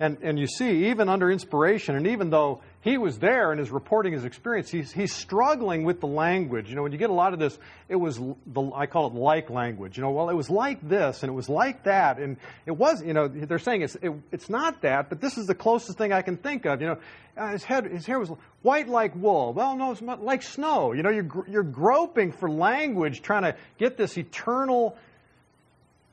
And, 0.00 0.18
and 0.22 0.38
you 0.38 0.48
see, 0.48 0.88
even 0.88 1.08
under 1.08 1.30
inspiration, 1.30 1.94
and 1.94 2.08
even 2.08 2.30
though 2.30 2.62
he 2.80 2.98
was 2.98 3.18
there 3.18 3.52
and 3.52 3.60
is 3.60 3.70
reporting 3.70 4.12
his 4.12 4.24
experience, 4.24 4.68
he's, 4.68 4.90
he's 4.90 5.12
struggling 5.12 5.84
with 5.84 6.00
the 6.00 6.08
language. 6.08 6.68
You 6.68 6.74
know, 6.74 6.82
when 6.82 6.90
you 6.90 6.98
get 6.98 7.10
a 7.10 7.14
lot 7.14 7.32
of 7.32 7.38
this, 7.38 7.56
it 7.88 7.94
was, 7.94 8.18
the, 8.18 8.72
I 8.74 8.86
call 8.86 9.06
it 9.06 9.14
like 9.14 9.50
language. 9.50 9.96
You 9.96 10.02
know, 10.02 10.10
well, 10.10 10.30
it 10.30 10.34
was 10.34 10.50
like 10.50 10.86
this 10.86 11.22
and 11.22 11.30
it 11.30 11.34
was 11.34 11.48
like 11.48 11.84
that. 11.84 12.18
And 12.18 12.38
it 12.66 12.72
was, 12.72 13.02
you 13.04 13.14
know, 13.14 13.28
they're 13.28 13.60
saying 13.60 13.82
it's, 13.82 13.94
it, 13.96 14.10
it's 14.32 14.50
not 14.50 14.82
that, 14.82 15.08
but 15.08 15.20
this 15.20 15.38
is 15.38 15.46
the 15.46 15.54
closest 15.54 15.96
thing 15.96 16.12
I 16.12 16.22
can 16.22 16.38
think 16.38 16.66
of. 16.66 16.80
You 16.80 16.88
know, 16.88 16.98
uh, 17.36 17.52
his, 17.52 17.62
head, 17.62 17.84
his 17.86 18.04
hair 18.04 18.18
was 18.18 18.30
white 18.62 18.88
like 18.88 19.14
wool. 19.14 19.52
Well, 19.52 19.76
no, 19.76 19.92
it's 19.92 20.02
like 20.02 20.42
snow. 20.42 20.92
You 20.92 21.04
know, 21.04 21.10
you're, 21.10 21.46
you're 21.48 21.62
groping 21.62 22.32
for 22.32 22.50
language, 22.50 23.22
trying 23.22 23.42
to 23.42 23.56
get 23.78 23.96
this 23.96 24.18
eternal, 24.18 24.96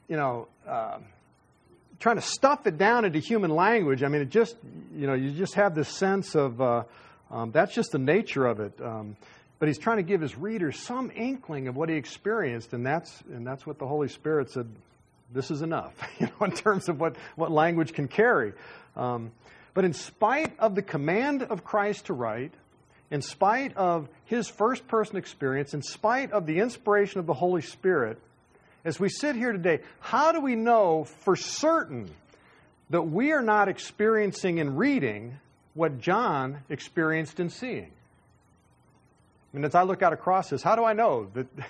you 0.08 0.18
know, 0.18 0.48
uh, 0.68 1.00
trying 2.02 2.18
to 2.18 2.22
stuff 2.22 2.68
it 2.68 2.78
down 2.78 3.06
into 3.06 3.20
human 3.20 3.52
language. 3.52 4.04
I 4.04 4.08
mean, 4.08 4.22
it 4.22 4.30
just, 4.30 4.58
you 4.96 5.08
know, 5.08 5.14
you 5.14 5.32
just 5.32 5.54
have 5.54 5.76
this 5.76 5.88
sense 5.88 6.36
of 6.36 6.60
uh, 6.60 6.84
um, 7.30 7.52
that's 7.52 7.74
just 7.74 7.92
the 7.92 8.00
nature 8.00 8.46
of 8.46 8.60
it. 8.60 8.74
Um, 8.82 9.16
but 9.60 9.68
he's 9.68 9.78
trying 9.78 9.98
to 9.98 10.04
give 10.04 10.22
his 10.22 10.36
readers 10.36 10.80
some 10.80 11.12
inkling 11.16 11.68
of 11.68 11.76
what 11.76 11.88
he 11.88 11.96
experienced, 11.96 12.74
and 12.74 12.86
that's 12.86 13.22
and 13.32 13.46
that's 13.46 13.66
what 13.66 13.78
the 13.78 13.88
Holy 13.88 14.08
Spirit 14.08 14.52
said. 14.52 14.68
This 15.34 15.50
is 15.50 15.62
enough, 15.62 15.94
you 16.20 16.28
know, 16.28 16.46
in 16.46 16.52
terms 16.52 16.90
of 16.90 17.00
what 17.00 17.16
what 17.36 17.52
language 17.52 17.94
can 17.94 18.08
carry. 18.08 18.54
Um, 18.98 19.32
but 19.74 19.86
in 19.86 19.94
spite 19.94 20.60
of 20.60 20.76
the 20.76 20.82
command 20.82 21.44
of 21.44 21.64
Christ 21.64 22.08
to 22.08 22.14
write, 22.14 22.52
in 23.10 23.22
spite 23.22 23.78
of 23.78 24.10
his 24.26 24.50
first 24.50 24.88
person 24.88 25.16
experience, 25.16 25.74
in 25.74 25.82
spite 25.82 26.32
of 26.32 26.46
the 26.46 26.60
inspiration 26.60 27.20
of 27.20 27.28
the 27.28 27.34
Holy 27.34 27.62
Spirit, 27.62 28.20
as 28.84 29.00
we 29.00 29.10
sit 29.10 29.36
here 29.36 29.52
today, 29.52 29.80
how 30.00 30.32
do 30.32 30.42
we 30.42 30.56
know 30.56 31.04
for 31.04 31.36
certain 31.36 32.10
that 32.90 33.04
we 33.04 33.32
are 33.32 33.42
not 33.42 33.70
experiencing 33.70 34.60
and 34.60 34.78
reading 34.78 35.38
what 35.74 36.00
John 36.00 36.60
experienced 36.70 37.40
and 37.40 37.52
seeing? 37.52 37.92
I 39.54 39.58
mean, 39.58 39.66
as 39.66 39.76
I 39.76 39.84
look 39.84 40.02
out 40.02 40.14
across 40.14 40.50
this, 40.50 40.64
how 40.64 40.76
do 40.76 40.84
I 40.84 40.94
know 40.94 41.28
that 41.34 41.48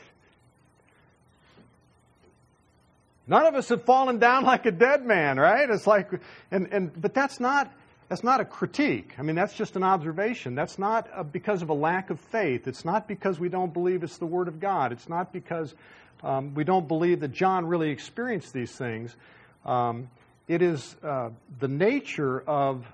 none 3.28 3.46
of 3.46 3.56
us 3.56 3.70
have 3.70 3.84
fallen 3.84 4.20
down 4.20 4.44
like 4.44 4.66
a 4.66 4.72
dead 4.72 5.06
man, 5.06 5.38
right? 5.38 5.70
It's 5.70 5.88
like, 5.88 6.10
and, 6.52 6.68
and 6.72 7.02
but 7.02 7.14
that's 7.14 7.40
not 7.40 7.72
that's 8.12 8.26
not 8.26 8.42
a 8.42 8.46
critique. 8.46 9.14
I 9.18 9.22
mean, 9.22 9.38
that's 9.38 9.54
just 9.54 9.78
an 9.78 9.84
observation. 9.84 10.54
That's 10.54 10.78
not 10.78 11.10
a, 11.16 11.24
because 11.24 11.62
of 11.62 11.70
a 11.70 11.74
lack 11.74 12.10
of 12.10 12.20
faith. 12.20 12.68
It's 12.68 12.84
not 12.84 13.08
because 13.08 13.40
we 13.40 13.48
don't 13.48 13.74
believe 13.74 14.04
it's 14.04 14.18
the 14.18 14.26
Word 14.26 14.50
of 14.50 14.60
God. 14.60 14.92
It's 14.92 15.08
not 15.08 15.32
because 15.32 15.74
um, 16.24 16.54
we 16.54 16.64
don't 16.64 16.88
believe 16.88 17.20
that 17.22 17.32
John 17.32 17.66
really 17.66 17.90
experienced 17.90 18.54
these 18.54 18.72
things. 18.72 19.16
Um, 19.66 20.10
it 20.48 20.62
is 20.62 20.96
uh, 21.04 21.30
the 21.60 21.68
nature 21.68 22.42
of, 22.42 22.86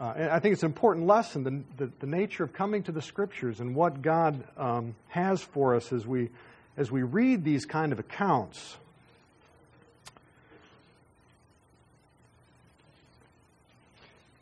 uh, 0.00 0.14
I 0.30 0.40
think 0.40 0.54
it's 0.54 0.62
an 0.62 0.70
important 0.70 1.06
lesson, 1.06 1.44
the, 1.44 1.84
the, 1.84 1.92
the, 2.00 2.06
nature 2.06 2.44
of 2.44 2.52
coming 2.52 2.82
to 2.84 2.92
the 2.92 3.02
Scriptures 3.02 3.60
and 3.60 3.74
what 3.74 4.02
God 4.02 4.42
um, 4.56 4.94
has 5.08 5.42
for 5.42 5.74
us 5.74 5.92
as 5.92 6.06
we, 6.06 6.30
as 6.76 6.90
we 6.90 7.02
read 7.02 7.44
these 7.44 7.66
kind 7.66 7.92
of 7.92 7.98
accounts. 7.98 8.76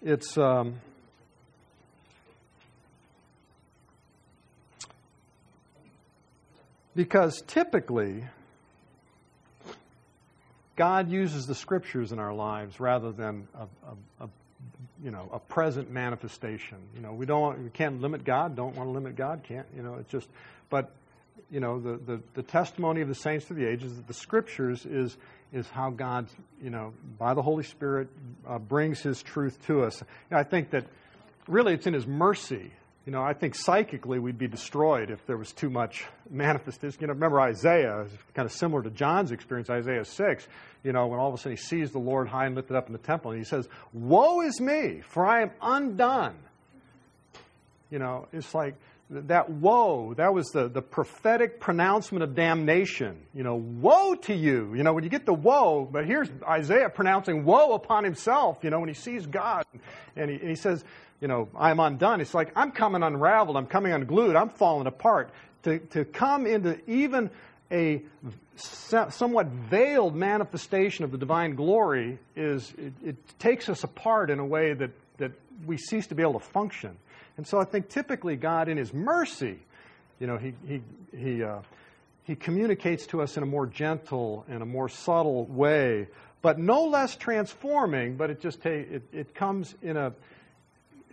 It's. 0.03 0.39
Um, 0.39 0.81
because 6.97 7.43
typically, 7.47 8.25
God 10.75 11.11
uses 11.11 11.47
the 11.47 11.55
scriptures 11.55 12.11
in 12.11 12.19
our 12.19 12.35
lives 12.35 12.81
rather 12.81 13.13
than 13.13 13.47
a, 13.55 13.63
a, 13.63 14.25
a, 14.25 14.29
you 15.05 15.11
know 15.11 15.29
a 15.33 15.39
present 15.39 15.91
manifestation. 15.91 16.79
You 16.95 17.03
know, 17.03 17.13
we 17.13 17.27
don't 17.27 17.63
we 17.63 17.71
can't 17.71 18.01
limit 18.01 18.25
God. 18.25 18.57
Don't 18.57 18.75
want 18.75 18.89
to 18.89 18.93
limit 18.93 19.15
God. 19.15 19.43
Can't 19.45 19.67
you 19.77 19.83
know? 19.83 19.97
It's 19.97 20.11
just, 20.11 20.29
but 20.71 20.91
you 21.51 21.61
know 21.61 21.79
the, 21.79 21.99
the, 21.99 22.21
the 22.35 22.43
testimony 22.43 23.03
of 23.03 23.09
the 23.09 23.15
saints 23.15 23.45
through 23.45 23.59
the 23.59 23.69
ages 23.69 23.95
that 23.97 24.09
the 24.09 24.15
scriptures 24.15 24.87
is 24.87 25.17
is 25.53 25.69
how 25.69 25.91
God 25.91 26.27
you 26.63 26.71
know 26.71 26.95
by 27.19 27.35
the 27.35 27.43
Holy 27.43 27.63
Spirit 27.63 28.09
uh, 28.49 28.59
brings 28.59 29.01
His 29.01 29.23
truth 29.23 29.65
to 29.67 29.83
us. 29.83 30.03
Know, 30.31 30.39
I 30.39 30.45
think 30.45 30.71
that 30.71 30.87
really 31.47 31.75
it's 31.75 31.87
in 31.87 31.93
His 31.93 32.07
mercy 32.07 32.73
you 33.07 33.13
know, 33.13 33.23
I 33.23 33.35
think 33.35 33.55
psychically 33.55 34.19
we'd 34.19 34.37
be 34.37 34.49
destroyed 34.49 35.11
if 35.11 35.25
there 35.27 35.37
was 35.37 35.53
too 35.53 35.71
much 35.71 36.05
manifestation. 36.29 37.01
You 37.01 37.07
know, 37.07 37.13
remember 37.13 37.41
Isaiah, 37.41 38.01
is 38.01 38.11
kind 38.35 38.45
of 38.45 38.53
similar 38.53 38.83
to 38.83 38.91
John's 38.91 39.31
experience, 39.31 39.71
Isaiah 39.71 40.05
6, 40.05 40.49
you 40.83 40.93
know, 40.93 41.07
when 41.07 41.21
all 41.21 41.29
of 41.29 41.35
a 41.35 41.39
sudden 41.39 41.53
he 41.53 41.57
sees 41.57 41.93
the 41.93 42.01
Lord 42.01 42.27
high 42.27 42.47
and 42.47 42.57
lifted 42.57 42.77
up 42.77 42.89
in 42.89 42.93
the 42.93 42.99
temple, 42.99 43.31
and 43.31 43.39
he 43.39 43.45
says, 43.45 43.69
Woe 43.93 44.41
is 44.41 44.61
me, 44.61 45.03
for 45.09 45.25
I 45.25 45.43
am 45.43 45.53
undone. 45.63 46.35
You 47.91 48.01
know, 48.01 48.27
it's 48.33 48.53
like 48.53 48.75
that 49.09 49.49
woe, 49.49 50.15
that 50.15 50.35
was 50.35 50.49
the, 50.49 50.67
the 50.67 50.83
prophetic 50.83 51.61
pronouncement 51.61 52.25
of 52.25 52.35
damnation. 52.35 53.17
You 53.33 53.45
know, 53.45 53.55
woe 53.55 54.17
to 54.23 54.35
you. 54.35 54.75
You 54.75 54.83
know, 54.83 54.93
when 54.93 55.05
you 55.05 55.11
get 55.11 55.27
the 55.27 55.35
woe, 55.35 55.89
but 55.91 56.07
here's 56.07 56.29
Isaiah 56.43 56.91
pronouncing 56.91 57.45
woe 57.45 57.75
upon 57.75 58.03
himself, 58.03 58.59
you 58.63 58.71
know, 58.71 58.81
when 58.81 58.89
he 58.89 58.95
sees 58.95 59.25
God. 59.27 59.65
And 60.17 60.31
he, 60.31 60.37
and 60.37 60.49
he 60.49 60.57
says, 60.57 60.83
you 61.21 61.29
know, 61.29 61.49
I'm 61.59 61.81
undone. 61.81 62.21
It's 62.21 62.35
like 62.35 62.53
I'm 62.57 62.73
coming 62.73 63.03
unraveled, 63.03 63.57
I'm 63.57 63.67
coming 63.67 63.93
unglued, 63.93 64.37
I'm 64.37 64.51
falling 64.51 64.87
apart. 64.87 65.31
To, 65.63 65.79
to 65.79 66.05
come 66.05 66.47
into 66.47 66.79
even 66.89 67.31
a 67.73 68.03
somewhat 68.57 69.47
veiled 69.49 70.15
manifestation 70.15 71.05
of 71.05 71.11
the 71.11 71.19
divine 71.19 71.55
glory 71.55 72.19
is 72.37 72.73
it, 72.79 72.93
it, 73.05 73.39
takes 73.39 73.69
us 73.69 73.85
apart 73.85 74.31
in 74.31 74.39
a 74.39 74.45
way 74.45 74.73
that, 74.73 74.91
that 75.19 75.33
we 75.67 75.77
cease 75.77 76.07
to 76.07 76.15
be 76.15 76.23
able 76.23 76.35
to 76.35 76.47
function. 76.47 76.97
And 77.37 77.47
so 77.47 77.59
I 77.59 77.65
think 77.65 77.89
typically 77.89 78.37
God, 78.37 78.69
in 78.69 78.77
His 78.77 78.95
mercy, 78.95 79.59
you 80.21 80.27
know, 80.27 80.39
He, 80.39 80.55
he, 80.67 80.81
he, 81.17 81.43
uh, 81.43 81.59
he 82.25 82.35
communicates 82.35 83.07
to 83.09 83.23
us 83.23 83.37
in 83.37 83.43
a 83.43 83.47
more 83.47 83.67
gentle 83.67 84.45
and 84.49 84.63
a 84.63 84.67
more 84.67 84.89
subtle 84.89 85.45
way, 85.47 86.09
but 86.43 86.59
no 86.59 86.85
less 86.85 87.17
transforming, 87.17 88.17
but 88.17 88.31
it 88.31 88.41
just 88.41 88.65
it, 88.65 89.03
it 89.13 89.35
comes 89.35 89.75
in 89.83 89.97
a 89.97 90.13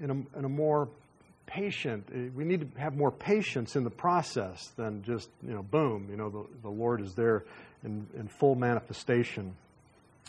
in 0.04 0.10
a, 0.10 0.40
in 0.40 0.46
a 0.46 0.50
more 0.50 0.90
patient. 1.46 2.08
Eh, 2.14 2.30
we 2.36 2.44
need 2.44 2.62
to 2.62 2.80
have 2.80 2.96
more 2.96 3.12
patience 3.12 3.76
in 3.76 3.84
the 3.84 3.90
process 3.90 4.68
than 4.76 5.04
just 5.04 5.30
you 5.46 5.54
know, 5.54 5.64
boom. 5.64 6.08
You 6.10 6.18
know, 6.18 6.30
the, 6.30 6.46
the 6.64 6.70
Lord 6.70 7.02
is 7.02 7.14
there 7.14 7.44
in, 7.84 8.06
in 8.18 8.28
full 8.28 8.56
manifestation. 8.56 9.56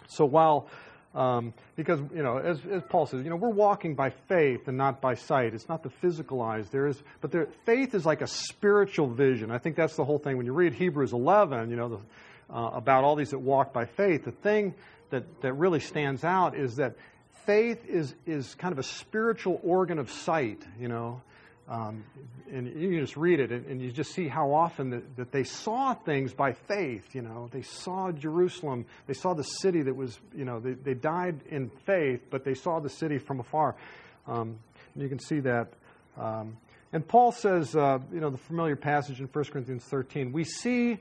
So 0.09 0.25
while 0.25 0.69
um, 1.15 1.55
because 1.77 2.01
you 2.13 2.23
know, 2.23 2.39
as, 2.39 2.59
as 2.71 2.83
Paul 2.89 3.07
says, 3.07 3.23
you 3.23 3.31
know, 3.31 3.37
we're 3.37 3.49
walking 3.49 3.95
by 3.95 4.11
faith 4.29 4.67
and 4.67 4.77
not 4.77 5.01
by 5.01 5.15
sight. 5.15 5.55
It's 5.55 5.69
not 5.69 5.85
the 5.85 5.91
physical 5.91 6.43
eyes. 6.43 6.69
There 6.71 6.89
is, 6.89 7.01
but 7.21 7.31
there, 7.31 7.47
faith 7.65 7.95
is 7.95 8.05
like 8.05 8.21
a 8.21 8.27
spiritual 8.27 9.07
vision. 9.07 9.53
I 9.53 9.59
think 9.59 9.77
that's 9.77 9.95
the 9.95 10.05
whole 10.05 10.19
thing. 10.19 10.37
When 10.37 10.47
you 10.47 10.53
read 10.53 10.75
Hebrews 10.75 11.13
11, 11.13 11.71
you 11.71 11.77
know, 11.77 11.89
the, 11.89 12.53
uh, 12.53 12.71
about 12.75 13.05
all 13.05 13.15
these 13.15 13.31
that 13.31 13.39
walk 13.39 13.73
by 13.73 13.85
faith, 13.85 14.25
the 14.25 14.33
thing 14.33 14.75
that 15.11 15.23
that 15.43 15.53
really 15.53 15.79
stands 15.79 16.25
out 16.25 16.57
is 16.57 16.77
that 16.77 16.97
faith 17.47 17.85
is, 17.89 18.15
is 18.27 18.55
kind 18.55 18.73
of 18.73 18.79
a 18.79 18.83
spiritual 18.83 19.61
organ 19.63 19.99
of 19.99 20.11
sight, 20.11 20.63
you 20.79 20.89
know. 20.89 21.21
Um, 21.67 22.05
and 22.53 22.67
you 22.79 23.01
just 23.01 23.17
read 23.17 23.41
it 23.41 23.51
and, 23.51 23.65
and, 23.65 23.81
you 23.81 23.91
just 23.91 24.13
see 24.13 24.29
how 24.29 24.53
often 24.53 25.03
that, 25.17 25.33
they 25.33 25.45
saw 25.45 25.95
things 25.95 26.35
by 26.35 26.53
faith, 26.53 27.15
you 27.15 27.23
know. 27.23 27.49
They 27.51 27.63
saw 27.63 28.13
Jerusalem, 28.13 28.85
they 29.07 29.15
saw 29.15 29.33
the 29.33 29.45
city 29.45 29.81
that 29.81 29.97
was, 29.97 30.19
you 30.37 30.45
know, 30.45 30.61
they, 30.61 30.73
they 30.73 30.93
died 30.93 31.41
in 31.49 31.71
faith, 31.87 32.21
but 32.29 32.45
they 32.45 32.53
saw 32.53 32.81
the 32.81 32.91
city 32.91 33.17
from 33.17 33.41
afar. 33.41 33.77
Um, 34.27 34.59
you 34.95 35.09
can 35.09 35.19
see 35.19 35.41
that. 35.41 35.69
Um, 36.19 36.59
and 36.93 37.07
Paul 37.07 37.33
says, 37.33 37.75
uh, 37.75 37.99
you 38.13 38.21
know, 38.21 38.29
the 38.29 38.39
familiar 38.39 38.77
passage 38.77 39.21
in 39.21 39.27
1 39.27 39.45
Corinthians 39.47 39.85
13, 39.85 40.33
we 40.33 40.45
see 40.45 40.99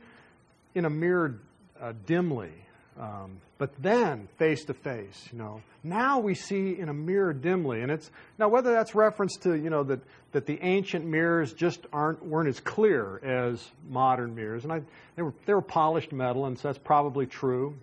in 0.73 0.85
a 0.85 0.89
mirror 0.89 1.39
uh, 1.79 1.91
dimly, 2.05 2.53
um, 2.99 3.37
but 3.57 3.71
then 3.81 4.27
face 4.37 4.65
to 4.65 4.73
face, 4.73 5.29
you 5.31 5.37
know. 5.37 5.61
Now 5.83 6.19
we 6.19 6.35
see 6.35 6.77
in 6.79 6.89
a 6.89 6.93
mirror 6.93 7.33
dimly, 7.33 7.81
and 7.81 7.91
it's 7.91 8.09
now 8.37 8.49
whether 8.49 8.71
that's 8.71 8.95
reference 8.95 9.37
to 9.43 9.55
you 9.55 9.69
know 9.69 9.83
that 9.83 9.99
that 10.31 10.45
the 10.45 10.59
ancient 10.61 11.05
mirrors 11.05 11.53
just 11.53 11.85
aren't 11.91 12.25
weren't 12.25 12.49
as 12.49 12.59
clear 12.59 13.19
as 13.23 13.65
modern 13.89 14.35
mirrors, 14.35 14.63
and 14.63 14.73
I 14.73 14.81
they 15.15 15.21
were 15.21 15.33
they 15.45 15.53
were 15.53 15.61
polished 15.61 16.11
metal, 16.11 16.45
and 16.45 16.57
so 16.57 16.67
that's 16.67 16.79
probably 16.79 17.25
true. 17.25 17.75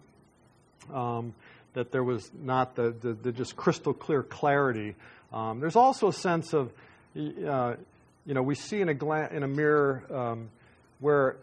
Um, 0.92 1.34
that 1.74 1.92
there 1.92 2.02
was 2.02 2.30
not 2.42 2.74
the, 2.74 2.90
the, 2.90 3.12
the 3.12 3.32
just 3.32 3.56
crystal 3.56 3.94
clear 3.94 4.22
clarity. 4.22 4.94
Um, 5.32 5.60
there's 5.60 5.76
also 5.76 6.08
a 6.08 6.12
sense 6.12 6.52
of, 6.52 6.72
uh, 7.16 7.74
you 8.26 8.34
know, 8.34 8.42
we 8.42 8.54
see 8.54 8.80
in 8.80 8.88
a 8.88 8.94
gla- 8.94 9.28
in 9.30 9.42
a 9.42 9.48
mirror 9.48 10.02
um, 10.10 10.48
where 10.98 11.36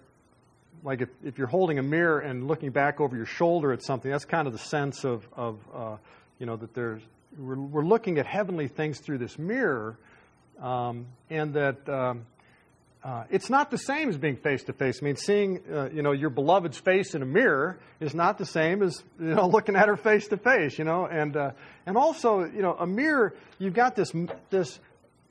like 0.83 1.01
if, 1.01 1.09
if 1.23 1.37
you're 1.37 1.47
holding 1.47 1.79
a 1.79 1.83
mirror 1.83 2.19
and 2.19 2.47
looking 2.47 2.71
back 2.71 2.99
over 2.99 3.15
your 3.15 3.25
shoulder 3.25 3.71
at 3.71 3.83
something, 3.83 4.09
that's 4.11 4.25
kind 4.25 4.47
of 4.47 4.53
the 4.53 4.59
sense 4.59 5.03
of, 5.03 5.27
of 5.35 5.59
uh, 5.73 5.97
you 6.39 6.45
know, 6.45 6.55
that 6.55 6.73
there's, 6.73 7.01
we're, 7.37 7.55
we're, 7.55 7.85
looking 7.85 8.17
at 8.17 8.25
heavenly 8.25 8.67
things 8.67 8.99
through 8.99 9.17
this 9.17 9.37
mirror, 9.37 9.97
um, 10.61 11.05
and 11.29 11.53
that 11.53 11.87
um, 11.89 12.25
uh, 13.03 13.23
it's 13.29 13.49
not 13.49 13.71
the 13.71 13.77
same 13.77 14.09
as 14.09 14.17
being 14.17 14.35
face 14.35 14.63
to 14.63 14.73
face. 14.73 14.99
I 15.01 15.05
mean, 15.05 15.15
seeing, 15.15 15.61
uh, 15.71 15.89
you 15.93 16.01
know, 16.01 16.11
your 16.11 16.29
beloved's 16.29 16.77
face 16.77 17.15
in 17.15 17.21
a 17.21 17.25
mirror 17.25 17.79
is 17.99 18.13
not 18.13 18.37
the 18.37 18.45
same 18.45 18.83
as, 18.83 19.01
you 19.19 19.35
know, 19.35 19.47
looking 19.53 19.75
at 19.75 19.87
her 19.87 19.97
face 19.97 20.27
to 20.29 20.37
face, 20.37 20.77
you 20.77 20.85
know, 20.85 21.05
and, 21.05 21.35
uh, 21.35 21.51
and 21.85 21.97
also, 21.97 22.43
you 22.43 22.61
know, 22.61 22.75
a 22.79 22.87
mirror, 22.87 23.33
you've 23.59 23.73
got 23.73 23.95
this, 23.95 24.11
this, 24.49 24.79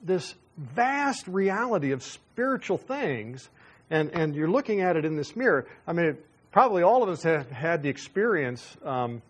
this 0.01 0.33
vast 0.57 1.27
reality 1.27 1.91
of 1.91 2.03
spiritual 2.03 2.77
things 2.77 3.49
and, 3.89 4.11
and 4.11 4.35
you're 4.35 4.49
looking 4.49 4.81
at 4.81 4.95
it 4.95 5.05
in 5.05 5.15
this 5.15 5.35
mirror. 5.35 5.67
I 5.85 5.93
mean, 5.93 6.17
probably 6.51 6.83
all 6.83 7.03
of 7.03 7.09
us 7.09 7.23
have 7.23 7.49
had 7.49 7.83
the 7.83 7.89
experience. 7.89 8.77
Um, 8.83 9.21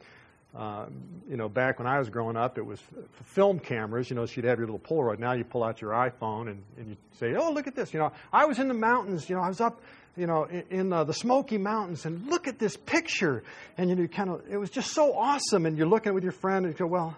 uh, 0.56 0.88
you 1.30 1.38
know, 1.38 1.50
back 1.50 1.78
when 1.78 1.88
I 1.88 2.00
was 2.00 2.10
growing 2.10 2.36
up, 2.36 2.58
it 2.58 2.65
was 2.65 2.82
film 3.26 3.60
cameras. 3.60 4.10
You 4.10 4.15
know, 4.15 4.26
so 4.26 4.34
you'd 4.38 4.46
have 4.46 4.58
your 4.58 4.67
little 4.67 4.80
Polaroid. 4.80 5.20
Now 5.20 5.34
you 5.34 5.43
pull 5.43 5.63
out 5.63 5.82
your 5.82 5.91
iPhone 5.91 6.50
and, 6.50 6.63
and 6.78 6.89
you 6.89 6.98
say, 7.20 7.36
"Oh, 7.36 7.52
look 7.52 7.67
at 7.67 7.76
this." 7.76 7.93
You 7.93 8.00
know, 8.00 8.12
I 8.34 8.46
was 8.46 8.58
in 8.58 8.67
the 8.67 8.74
mountains. 8.74 9.30
You 9.30 9.36
know, 9.36 9.41
I 9.43 9.50
was 9.50 9.62
up, 9.62 9.82
you 10.15 10.26
know, 10.26 10.46
in, 10.46 10.63
in 10.72 10.93
uh, 10.93 11.04
the 11.04 11.13
Smoky 11.13 11.60
Mountains, 11.60 12.06
and 12.06 12.28
look 12.28 12.48
at 12.48 12.58
this 12.58 12.76
picture. 12.76 13.43
And 13.78 13.89
you 13.89 13.96
know, 13.96 14.08
kind 14.08 14.30
of, 14.32 14.41
it 14.50 14.58
was 14.58 14.72
just 14.72 14.93
so 14.93 15.13
awesome. 15.13 15.67
And 15.67 15.78
you're 15.78 15.88
looking 15.88 16.13
with 16.15 16.24
your 16.24 16.32
friend, 16.32 16.65
and 16.65 16.74
you 16.74 16.80
go, 16.80 16.88
"Well, 16.88 17.15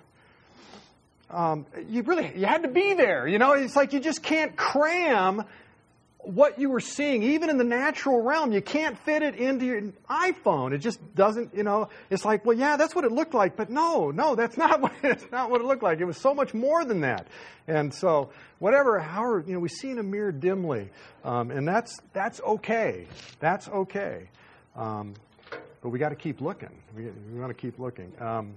um, 1.30 1.66
you 1.88 2.02
really, 2.02 2.34
you 2.36 2.46
had 2.46 2.64
to 2.64 2.70
be 2.70 2.94
there." 2.96 3.26
You 3.26 3.38
know, 3.38 3.54
it's 3.54 3.76
like 3.76 3.94
you 3.94 4.02
just 4.02 4.22
can't 4.22 4.58
cram 4.58 5.44
what 6.30 6.60
you 6.60 6.70
were 6.70 6.80
seeing, 6.80 7.24
even 7.24 7.50
in 7.50 7.58
the 7.58 7.64
natural 7.64 8.22
realm, 8.22 8.52
you 8.52 8.62
can't 8.62 8.98
fit 9.00 9.24
it 9.24 9.34
into 9.36 9.66
your 9.66 9.82
iPhone. 10.10 10.74
It 10.74 10.78
just 10.78 11.00
doesn't, 11.16 11.56
you 11.56 11.64
know, 11.64 11.90
it's 12.12 12.24
like, 12.24 12.46
well, 12.46 12.56
yeah, 12.56 12.78
that's 12.78 12.94
what 12.94 13.04
it 13.04 13.12
looked 13.12 13.34
like, 13.34 13.56
but 13.56 13.72
no, 13.72 14.12
no, 14.12 14.36
that's 14.36 14.56
not 14.66 14.80
what, 14.80 14.94
it's 15.02 15.26
not 15.32 15.50
what 15.50 15.60
it 15.60 15.66
looked 15.66 15.82
like. 15.82 16.00
It 16.00 16.06
was 16.06 16.18
so 16.18 16.36
much 16.36 16.54
more 16.54 16.86
than 16.86 17.02
that. 17.02 17.28
And 17.68 17.92
so, 17.92 18.30
whatever, 18.60 19.00
however, 19.00 19.44
you 19.46 19.54
know, 19.54 19.60
we 19.60 19.70
see 19.70 19.90
in 19.90 19.98
a 19.98 20.04
mirror 20.04 20.32
dimly, 20.32 20.90
um, 21.24 21.50
and 21.50 21.68
that's, 21.68 22.00
that's 22.14 22.40
okay. 22.42 23.08
That's 23.40 23.68
okay. 23.68 24.30
Um, 24.76 25.16
but 25.82 25.90
we 25.90 25.98
got 25.98 26.10
to 26.10 26.16
keep 26.16 26.42
looking. 26.42 26.70
We, 26.96 27.06
we 27.34 27.40
want 27.40 27.50
to 27.50 27.60
keep 27.60 27.80
looking. 27.80 28.12
Um, 28.20 28.54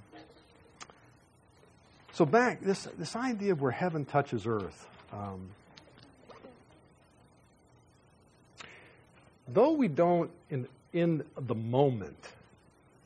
so 2.13 2.27
back, 2.27 2.61
this, 2.61 2.87
this 2.99 3.17
idea 3.17 3.53
of 3.53 3.63
where 3.63 3.73
heaven 3.73 4.05
touches 4.05 4.47
earth. 4.47 4.87
Though 9.53 9.73
we 9.73 9.89
don't 9.89 10.31
in, 10.51 10.67
in 10.93 11.25
the 11.41 11.55
moment 11.55 12.19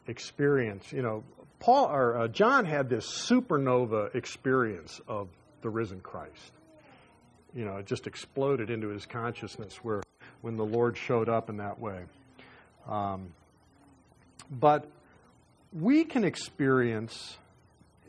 experience. 0.07 0.93
You 0.93 1.03
know, 1.03 1.25
Paul 1.61 1.87
or 1.87 2.19
uh, 2.19 2.29
John 2.29 2.65
had 2.65 2.89
this 2.89 3.07
supernova 3.07 4.15
experience 4.15 5.01
of 5.09 5.29
the 5.63 5.71
risen 5.71 6.01
Christ. 6.01 6.53
You 7.55 7.65
know, 7.65 7.77
it 7.77 7.87
just 7.87 8.07
exploded 8.07 8.71
into 8.71 8.89
his 8.89 9.07
consciousness 9.07 9.77
where 9.83 10.03
when 10.43 10.57
the 10.57 10.65
Lord 10.65 10.97
showed 10.97 11.29
up 11.29 11.49
in 11.49 11.57
that 11.57 11.79
way. 11.79 12.03
Um, 12.89 13.29
but 14.51 14.87
we 15.73 16.05
can 16.05 16.25
experience, 16.25 17.37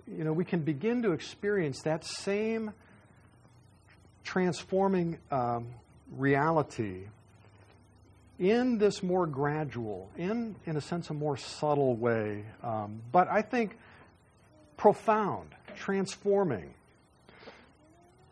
you 0.08 0.24
know, 0.24 0.34
we 0.34 0.46
can 0.46 0.60
begin 0.60 1.02
to 1.04 1.14
experience 1.14 1.82
that 1.84 2.06
same 2.06 2.74
transforming 4.24 5.18
um, 5.32 5.68
reality 6.12 7.06
in 8.40 8.78
this 8.78 9.02
more 9.02 9.26
gradual, 9.26 10.10
in, 10.18 10.56
in 10.66 10.78
a 10.78 10.82
sense, 10.82 11.10
a 11.10 11.14
more 11.14 11.38
subtle 11.38 11.96
way, 11.96 12.44
um, 12.64 13.02
but 13.12 13.28
I 13.28 13.42
think 13.42 13.76
profound, 14.78 15.50
transforming. 15.76 16.74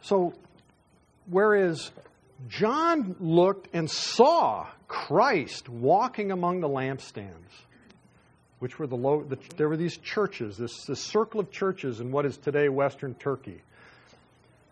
So, 0.02 0.34
whereas 1.28 1.90
John 2.48 3.16
looked 3.20 3.74
and 3.74 3.90
saw 3.90 4.68
Christ 4.88 5.68
walking 5.68 6.32
among 6.32 6.60
the 6.60 6.70
lampstands, 6.70 7.32
which 8.60 8.78
were 8.78 8.86
the, 8.86 8.96
low, 8.96 9.24
the 9.24 9.38
there 9.58 9.68
were 9.68 9.78
these 9.78 9.98
churches, 9.98 10.58
this, 10.58 10.86
this 10.86 11.00
circle 11.00 11.40
of 11.40 11.52
churches 11.52 12.00
in 12.00 12.12
what 12.12 12.26
is 12.26 12.38
today 12.38 12.70
Western 12.70 13.16
Turkey. 13.16 13.62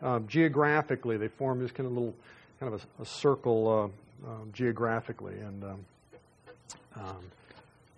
Um, 0.04 0.28
geographically, 0.28 1.18
they 1.18 1.30
formed 1.30 1.62
this 1.62 1.72
kind 1.72 1.88
of 1.88 1.94
little, 1.94 2.14
kind 2.60 2.74
of 2.74 2.86
a, 3.00 3.04
a 3.04 3.06
circle 3.06 3.92
uh, 3.92 4.03
um, 4.26 4.52
geographically, 4.54 5.36
and 5.40 5.64
um, 5.64 5.86
um, 6.96 7.32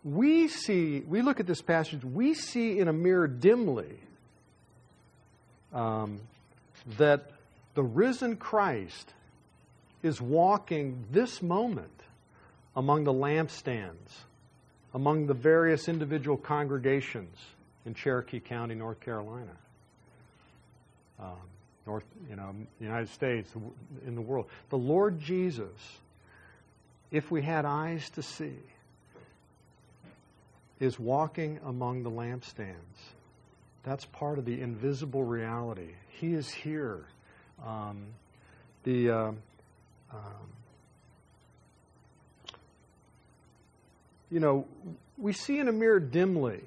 we 0.04 0.48
see, 0.48 1.00
we 1.00 1.22
look 1.22 1.40
at 1.40 1.48
this 1.48 1.62
passage, 1.62 2.04
we 2.04 2.34
see 2.34 2.80
in 2.80 2.88
a 2.88 2.94
mirror 2.94 3.28
dimly 3.28 4.00
um, 5.74 6.20
that 6.98 7.32
the 7.74 7.84
risen 7.84 8.38
Christ 8.38 9.14
is 10.04 10.22
walking 10.22 11.04
this 11.12 11.42
moment 11.42 11.90
among 12.76 13.04
the 13.04 13.14
lampstands, 13.14 14.24
among 14.94 15.28
the 15.28 15.34
various 15.34 15.88
individual 15.88 16.38
congregations 16.38 17.36
in 17.86 17.94
Cherokee 17.94 18.40
County, 18.40 18.76
North 18.76 19.00
Carolina, 19.00 19.56
um, 21.20 21.36
North, 21.88 22.04
you 22.30 22.36
know, 22.36 22.54
United 22.80 23.10
States, 23.10 23.50
in 24.06 24.16
the 24.16 24.22
world. 24.22 24.48
The 24.70 24.78
Lord 24.78 25.20
Jesus, 25.20 25.70
if 27.12 27.32
we 27.32 27.42
had 27.42 27.66
eyes 27.66 28.10
to 28.12 28.22
see, 28.22 28.58
is 30.80 31.00
walking 31.00 31.60
among 31.66 32.04
the 32.04 32.12
lampstands. 32.12 32.76
That's 33.84 34.06
part 34.06 34.38
of 34.40 34.46
the 34.46 34.62
invisible 34.62 35.24
reality. 35.24 35.92
He 36.20 36.34
is 36.34 36.50
here. 36.50 37.06
Um, 37.66 38.06
the 38.84 39.10
uh, 39.10 39.32
um, 40.12 40.50
you 44.30 44.40
know, 44.40 44.66
we 45.18 45.34
see 45.34 45.60
in 45.60 45.68
a 45.68 45.72
mirror 45.72 46.00
dimly 46.00 46.62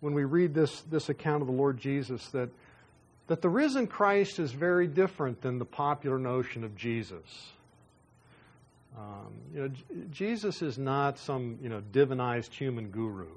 when 0.00 0.14
we 0.14 0.24
read 0.24 0.54
this, 0.54 0.80
this 0.82 1.08
account 1.08 1.42
of 1.42 1.46
the 1.46 1.54
Lord 1.54 1.78
Jesus 1.78 2.26
that, 2.28 2.48
that 3.28 3.42
the 3.42 3.48
risen 3.48 3.86
Christ 3.86 4.38
is 4.38 4.52
very 4.52 4.86
different 4.86 5.40
than 5.40 5.58
the 5.58 5.64
popular 5.64 6.18
notion 6.18 6.64
of 6.64 6.76
Jesus. 6.76 7.52
Um, 8.96 9.32
you 9.54 9.60
know, 9.60 9.68
J- 9.68 9.84
Jesus 10.10 10.62
is 10.62 10.78
not 10.78 11.18
some 11.18 11.58
you 11.62 11.68
know 11.68 11.82
divinized 11.92 12.52
human 12.52 12.90
guru, 12.90 13.28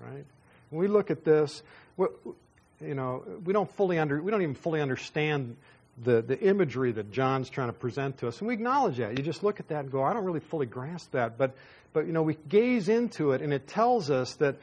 right? 0.00 0.24
When 0.70 0.80
we 0.80 0.88
look 0.88 1.10
at 1.10 1.24
this, 1.24 1.62
you 1.98 2.94
know, 2.94 3.22
we 3.44 3.52
don't 3.52 3.70
fully 3.76 3.98
under 3.98 4.22
we 4.22 4.30
don't 4.30 4.42
even 4.42 4.54
fully 4.54 4.80
understand 4.80 5.56
the, 6.02 6.22
the 6.22 6.38
imagery 6.40 6.92
that 6.92 7.12
John's 7.12 7.50
trying 7.50 7.68
to 7.68 7.72
present 7.72 8.18
to 8.18 8.28
us. 8.28 8.38
And 8.38 8.48
we 8.48 8.54
acknowledge 8.54 8.98
that. 8.98 9.18
You 9.18 9.24
just 9.24 9.42
look 9.42 9.60
at 9.60 9.68
that 9.68 9.80
and 9.80 9.92
go, 9.92 10.02
I 10.02 10.12
don't 10.12 10.24
really 10.24 10.40
fully 10.40 10.66
grasp 10.66 11.12
that. 11.12 11.36
But, 11.38 11.54
but 11.92 12.06
you 12.06 12.12
know, 12.12 12.22
we 12.22 12.36
gaze 12.48 12.88
into 12.88 13.32
it 13.32 13.42
and 13.42 13.52
it 13.52 13.66
tells 13.68 14.10
us 14.10 14.34
that, 14.36 14.56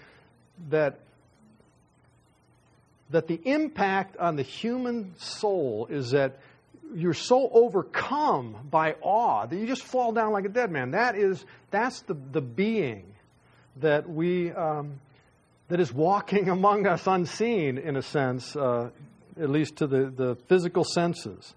that, 0.69 0.99
that 3.11 3.27
the 3.27 3.39
impact 3.45 4.17
on 4.17 4.35
the 4.35 4.43
human 4.43 5.13
soul 5.19 5.87
is 5.89 6.11
that 6.11 6.39
you're 6.95 7.13
so 7.13 7.49
overcome 7.51 8.55
by 8.69 8.95
awe 9.01 9.45
that 9.45 9.55
you 9.55 9.67
just 9.67 9.83
fall 9.83 10.11
down 10.11 10.31
like 10.31 10.45
a 10.45 10.49
dead 10.49 10.71
man. 10.71 10.91
That 10.91 11.15
is, 11.15 11.43
that's 11.71 12.01
the, 12.01 12.13
the 12.13 12.41
being 12.41 13.05
that 13.77 14.09
we, 14.09 14.51
um, 14.51 14.99
that 15.67 15.79
is 15.79 15.93
walking 15.93 16.49
among 16.49 16.87
us 16.87 17.05
unseen, 17.07 17.77
in 17.77 17.95
a 17.95 18.01
sense, 18.01 18.55
uh, 18.55 18.89
at 19.39 19.49
least 19.49 19.77
to 19.77 19.87
the, 19.87 20.09
the 20.09 20.35
physical 20.47 20.83
senses. 20.83 21.53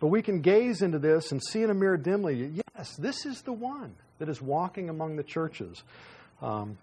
But 0.00 0.08
we 0.08 0.22
can 0.22 0.40
gaze 0.40 0.82
into 0.82 0.98
this 0.98 1.30
and 1.30 1.42
see 1.42 1.62
in 1.62 1.70
a 1.70 1.74
mirror 1.74 1.98
dimly, 1.98 2.62
yes, 2.76 2.96
this 2.96 3.26
is 3.26 3.42
the 3.42 3.52
one 3.52 3.94
that 4.18 4.28
is 4.28 4.40
walking 4.40 4.88
among 4.88 5.16
the 5.16 5.22
churches. 5.22 5.82
Um, 6.40 6.78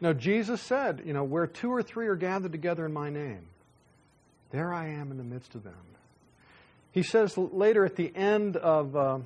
you 0.00 0.08
know, 0.08 0.14
Jesus 0.14 0.60
said, 0.60 1.02
you 1.04 1.12
know, 1.12 1.24
where 1.24 1.46
two 1.46 1.70
or 1.70 1.82
three 1.82 2.06
are 2.06 2.16
gathered 2.16 2.52
together 2.52 2.84
in 2.86 2.92
my 2.92 3.10
name, 3.10 3.46
there 4.54 4.72
I 4.72 4.86
am 4.86 5.10
in 5.10 5.16
the 5.16 5.24
midst 5.24 5.56
of 5.56 5.64
them. 5.64 5.74
He 6.92 7.02
says 7.02 7.36
later 7.36 7.84
at 7.84 7.96
the 7.96 8.14
end 8.14 8.56
of 8.56 8.94
uh, 8.94 9.18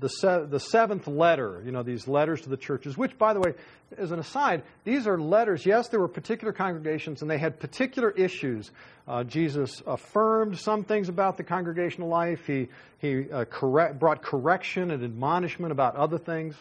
the, 0.00 0.08
se- 0.08 0.46
the 0.48 0.58
seventh 0.58 1.06
letter, 1.06 1.60
you 1.62 1.72
know, 1.72 1.82
these 1.82 2.08
letters 2.08 2.40
to 2.40 2.48
the 2.48 2.56
churches, 2.56 2.96
which, 2.96 3.18
by 3.18 3.34
the 3.34 3.40
way, 3.40 3.52
as 3.98 4.12
an 4.12 4.18
aside, 4.18 4.62
these 4.84 5.06
are 5.06 5.20
letters. 5.20 5.66
Yes, 5.66 5.88
there 5.88 6.00
were 6.00 6.08
particular 6.08 6.54
congregations 6.54 7.20
and 7.20 7.30
they 7.30 7.36
had 7.36 7.60
particular 7.60 8.10
issues. 8.12 8.70
Uh, 9.06 9.24
Jesus 9.24 9.82
affirmed 9.86 10.58
some 10.58 10.84
things 10.84 11.10
about 11.10 11.36
the 11.36 11.44
congregational 11.44 12.08
life, 12.08 12.46
he, 12.46 12.68
he 12.98 13.30
uh, 13.30 13.44
correct, 13.44 13.98
brought 13.98 14.22
correction 14.22 14.90
and 14.90 15.04
admonishment 15.04 15.70
about 15.70 15.96
other 15.96 16.16
things. 16.16 16.54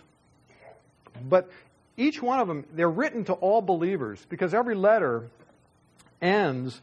But 1.29 1.49
each 1.95 2.21
one 2.21 2.41
of 2.41 2.49
them, 2.49 2.65
they're 2.73 2.89
written 2.89 3.23
to 3.25 3.33
all 3.33 3.61
believers 3.61 4.19
because 4.27 4.53
every 4.53 4.75
letter 4.75 5.29
ends 6.21 6.81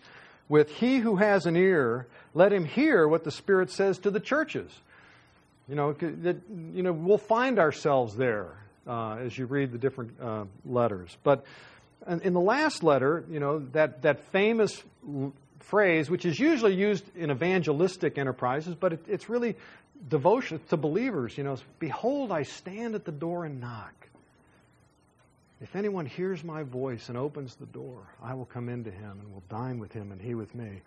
with 0.53 0.71
He 0.71 0.99
who 0.99 1.17
has 1.17 1.47
an 1.47 1.57
ear, 1.57 2.07
let 2.35 2.53
him 2.53 2.67
hear 2.67 3.09
what 3.09 3.25
the 3.25 3.31
Spirit 3.31 3.71
says 3.71 3.99
to 4.01 4.11
the 4.11 4.21
churches. 4.21 4.71
You 5.67 5.77
know, 5.77 5.95
that, 5.95 6.37
you 6.75 6.83
know, 6.83 6.93
we'll 6.93 7.17
find 7.17 7.59
ourselves 7.59 8.15
there 8.17 8.49
uh, 8.87 9.15
as 9.15 9.39
you 9.39 9.47
read 9.47 9.73
the 9.73 9.79
different 9.79 10.21
uh, 10.21 10.45
letters. 10.67 11.17
But 11.23 11.47
in 12.07 12.35
the 12.35 12.41
last 12.41 12.83
letter, 12.83 13.25
you 13.31 13.41
know, 13.41 13.61
that, 13.73 14.03
that 14.03 14.31
famous 14.31 14.83
phrase, 15.61 16.11
which 16.11 16.27
is 16.27 16.39
usually 16.39 16.75
used 16.75 17.05
in 17.17 17.31
evangelistic 17.31 18.19
enterprises, 18.19 18.75
but 18.75 18.93
it, 18.93 19.05
it's 19.09 19.31
really 19.31 19.57
devotion 20.07 20.61
to 20.69 20.77
believers. 20.77 21.39
You 21.39 21.45
know, 21.45 21.57
behold, 21.79 22.31
I 22.31 22.43
stand 22.43 22.95
at 22.95 23.07
the 23.07 23.13
door 23.13 23.47
and 23.47 23.59
knock. 23.59 23.95
If 25.63 25.77
anyone 25.77 26.07
hears 26.07 26.43
my 26.43 26.65
voice 26.65 27.09
and 27.09 27.17
opens 27.17 27.55
the 27.55 27.67
door, 27.67 28.01
I 28.21 28.35
will 28.35 28.47
come 28.47 28.69
into 28.69 28.91
him 28.91 29.21
and 29.21 29.33
will 29.33 29.45
dine 29.49 29.79
with 29.79 29.93
him 29.93 30.11
and 30.11 30.21
he 30.21 30.35
with 30.35 30.53
me. 30.57 30.83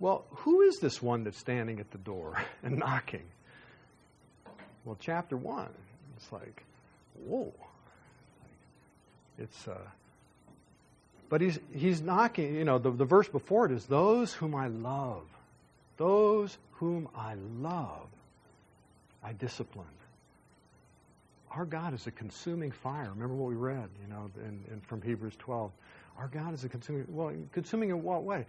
Well, 0.00 0.24
who 0.30 0.62
is 0.62 0.78
this 0.80 1.00
one 1.00 1.22
that's 1.22 1.38
standing 1.38 1.78
at 1.78 1.92
the 1.92 1.98
door 1.98 2.42
and 2.64 2.78
knocking? 2.78 3.22
Well, 4.84 4.96
chapter 4.98 5.36
one, 5.36 5.70
it's 6.16 6.30
like, 6.32 6.64
whoa. 7.24 7.52
It's, 9.38 9.68
uh, 9.68 9.78
but 11.28 11.40
he's, 11.40 11.60
he's 11.72 12.00
knocking, 12.00 12.56
you 12.56 12.64
know, 12.64 12.78
the, 12.78 12.90
the 12.90 13.04
verse 13.04 13.28
before 13.28 13.66
it 13.66 13.72
is, 13.72 13.86
those 13.86 14.32
whom 14.32 14.56
I 14.56 14.66
love, 14.66 15.22
those 15.98 16.58
whom 16.72 17.08
I 17.16 17.34
love, 17.60 18.08
I 19.22 19.32
discipline. 19.32 19.86
Our 21.56 21.64
God 21.64 21.94
is 21.94 22.06
a 22.06 22.10
consuming 22.10 22.72
fire. 22.72 23.10
Remember 23.10 23.34
what 23.34 23.48
we 23.48 23.54
read, 23.54 23.88
you 24.02 24.08
know, 24.12 24.30
in, 24.36 24.64
in, 24.72 24.80
from 24.88 25.02
Hebrews 25.02 25.34
12. 25.38 25.70
Our 26.18 26.28
God 26.28 26.52
is 26.54 26.64
a 26.64 26.68
consuming, 26.68 27.06
well, 27.08 27.32
consuming 27.52 27.90
in 27.90 28.02
what 28.02 28.24
way? 28.24 28.46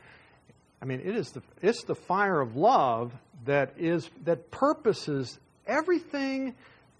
I 0.82 0.86
mean, 0.86 1.02
it 1.02 1.15
is 1.15 1.32
the, 1.32 1.41
it's 1.62 1.84
the 1.84 1.96
fire 1.96 2.39
of 2.41 2.56
love 2.56 3.13
that 3.46 3.74
is, 3.78 4.10
that 4.24 4.52
purposes 4.52 5.38
everything 5.68 6.56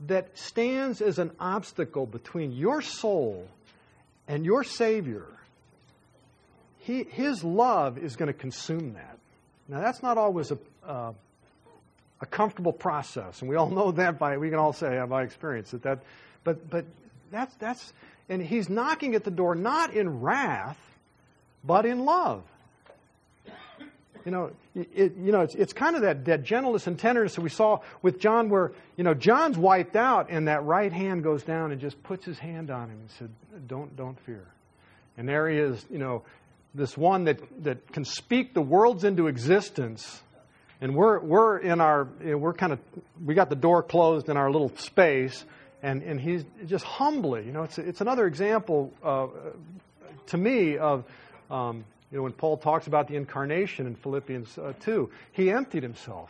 that 0.08 0.38
stands 0.38 1.02
as 1.02 1.20
an 1.20 1.32
obstacle 1.40 2.06
between 2.06 2.52
your 2.52 2.82
soul 2.82 3.48
and 4.28 4.46
your 4.46 4.64
Savior, 4.64 5.28
he, 6.80 7.04
His 7.04 7.44
love 7.44 7.98
is 7.98 8.16
going 8.16 8.28
to 8.28 8.38
consume 8.38 8.94
that. 8.94 9.18
Now, 9.68 9.82
that's 9.82 10.04
not 10.04 10.18
always 10.18 10.52
a, 10.52 10.58
uh, 10.86 11.14
a 12.22 12.26
comfortable 12.26 12.74
process, 12.74 13.42
and 13.42 13.50
we 13.50 13.56
all 13.56 13.70
know 13.72 13.92
that 13.92 14.20
by 14.20 14.38
we 14.38 14.50
can 14.50 14.60
all 14.60 14.74
say 14.74 15.02
by 15.08 15.24
experience 15.24 15.72
that 15.72 15.84
that, 15.84 16.00
but 16.44 16.70
but 16.70 16.86
that's 17.32 17.54
that's 17.56 17.94
and 18.30 18.42
He's 18.42 18.70
knocking 18.70 19.16
at 19.16 19.24
the 19.24 19.32
door 19.32 19.56
not 19.56 19.94
in 19.94 20.22
wrath, 20.22 20.80
but 21.64 21.86
in 21.86 22.06
love. 22.06 22.44
You 24.26 24.32
know, 24.32 24.52
it, 24.74 25.16
you 25.18 25.32
know, 25.32 25.42
it's, 25.42 25.54
it's 25.54 25.72
kind 25.72 25.96
of 25.96 26.02
that, 26.02 26.26
that 26.26 26.44
gentleness 26.44 26.88
and 26.88 26.98
tenderness 26.98 27.36
that 27.36 27.42
we 27.42 27.50
saw 27.50 27.82
with 28.02 28.20
John, 28.20 28.50
where 28.50 28.72
you 28.98 29.04
know 29.04 29.14
John's 29.14 29.56
wiped 29.56 29.96
out, 29.96 30.32
and 30.32 30.48
that 30.48 30.64
right 30.64 30.92
hand 30.92 31.24
goes 31.24 31.44
down 31.44 31.72
and 31.72 31.80
just 31.80 32.02
puts 32.02 32.26
his 32.26 32.40
hand 32.40 32.72
on 32.72 32.90
him 32.90 32.98
and 33.00 33.12
said, 33.12 33.30
"Don't, 33.68 33.96
don't 33.96 34.20
fear." 34.22 34.44
And 35.16 35.30
there 35.30 35.48
he 35.48 35.60
is, 35.60 35.86
you 35.92 36.00
know, 36.00 36.24
this 36.74 36.98
one 36.98 37.26
that 37.26 37.40
that 37.64 37.92
can 37.94 38.04
speak 38.04 38.56
the 38.56 38.64
worlds 38.64 39.04
into 39.04 39.28
existence, 39.28 40.22
and 40.86 40.96
we're 40.96 41.20
we're 41.20 41.58
in 41.58 41.82
our 41.82 42.08
we're 42.24 42.54
kind 42.54 42.72
of 42.72 42.80
we 43.26 43.34
got 43.34 43.50
the 43.50 43.56
door 43.56 43.82
closed 43.82 44.30
in 44.30 44.38
our 44.38 44.52
little 44.52 44.72
space, 44.78 45.44
and 45.82 46.04
and 46.04 46.22
he's 46.22 46.46
just 46.68 46.86
humbly, 46.86 47.44
you 47.44 47.52
know, 47.52 47.64
it's 47.64 47.80
it's 47.80 48.02
another 48.02 48.28
example 48.28 48.94
uh, 49.04 49.28
to 50.28 50.38
me 50.38 50.78
of. 50.78 51.04
Um, 51.50 51.86
you 52.12 52.20
know, 52.20 52.24
when 52.24 52.34
Paul 52.34 52.58
talks 52.58 52.86
about 52.86 53.08
the 53.08 53.16
incarnation 53.16 53.88
in 53.88 53.96
Philippians 53.96 54.58
uh, 54.58 54.74
2, 54.82 55.10
he 55.34 55.50
emptied 55.50 55.84
himself. 55.84 56.30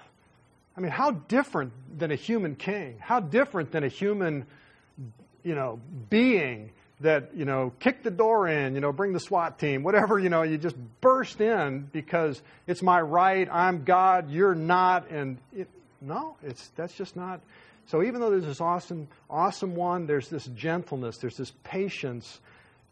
I 0.76 0.80
mean, 0.80 0.90
how 0.90 1.12
different 1.12 1.74
than 2.00 2.12
a 2.12 2.16
human 2.16 2.56
king? 2.56 2.96
How 3.00 3.20
different 3.20 3.72
than 3.72 3.84
a 3.84 3.90
human, 3.90 4.46
you 5.44 5.54
know, 5.54 5.80
being 6.10 6.72
that, 7.02 7.36
you 7.36 7.46
know, 7.46 7.74
kick 7.80 8.04
the 8.04 8.12
door 8.12 8.48
in, 8.48 8.74
you 8.76 8.82
know, 8.82 8.92
bring 8.92 9.14
the 9.14 9.20
SWAT 9.20 9.60
team, 9.60 9.84
whatever, 9.84 10.18
you 10.18 10.30
know, 10.30 10.44
you 10.44 10.58
just 10.58 10.78
burst 11.02 11.42
in 11.42 11.90
because 11.92 12.42
it's 12.68 12.82
my 12.82 13.02
right, 13.02 13.48
I'm 13.52 13.84
God, 13.84 14.30
you're 14.32 14.56
not, 14.56 15.10
and 15.10 15.38
it, 15.56 15.68
no, 16.02 16.38
it's 16.44 16.70
that's 16.76 16.94
just 16.96 17.16
not. 17.16 17.42
So 17.88 18.02
even 18.02 18.22
though 18.22 18.30
there's 18.30 18.46
this 18.46 18.62
awesome, 18.62 19.08
awesome 19.30 19.76
one, 19.76 20.08
there's 20.08 20.30
this 20.30 20.46
gentleness, 20.46 21.18
there's 21.18 21.38
this 21.38 21.52
patience, 21.64 22.40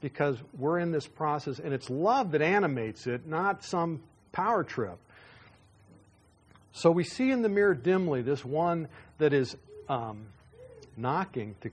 because 0.03 0.37
we're 0.57 0.79
in 0.79 0.91
this 0.91 1.07
process, 1.07 1.59
and 1.59 1.73
it's 1.73 1.89
love 1.89 2.31
that 2.31 2.41
animates 2.41 3.07
it, 3.07 3.25
not 3.25 3.63
some 3.63 4.01
power 4.33 4.61
trip. 4.61 4.97
So 6.73 6.91
we 6.91 7.05
see 7.05 7.31
in 7.31 7.41
the 7.41 7.47
mirror 7.47 7.73
dimly 7.73 8.21
this 8.21 8.43
one 8.43 8.89
that 9.19 9.31
is 9.31 9.55
um, 9.87 10.25
knocking 10.97 11.55
to, 11.61 11.71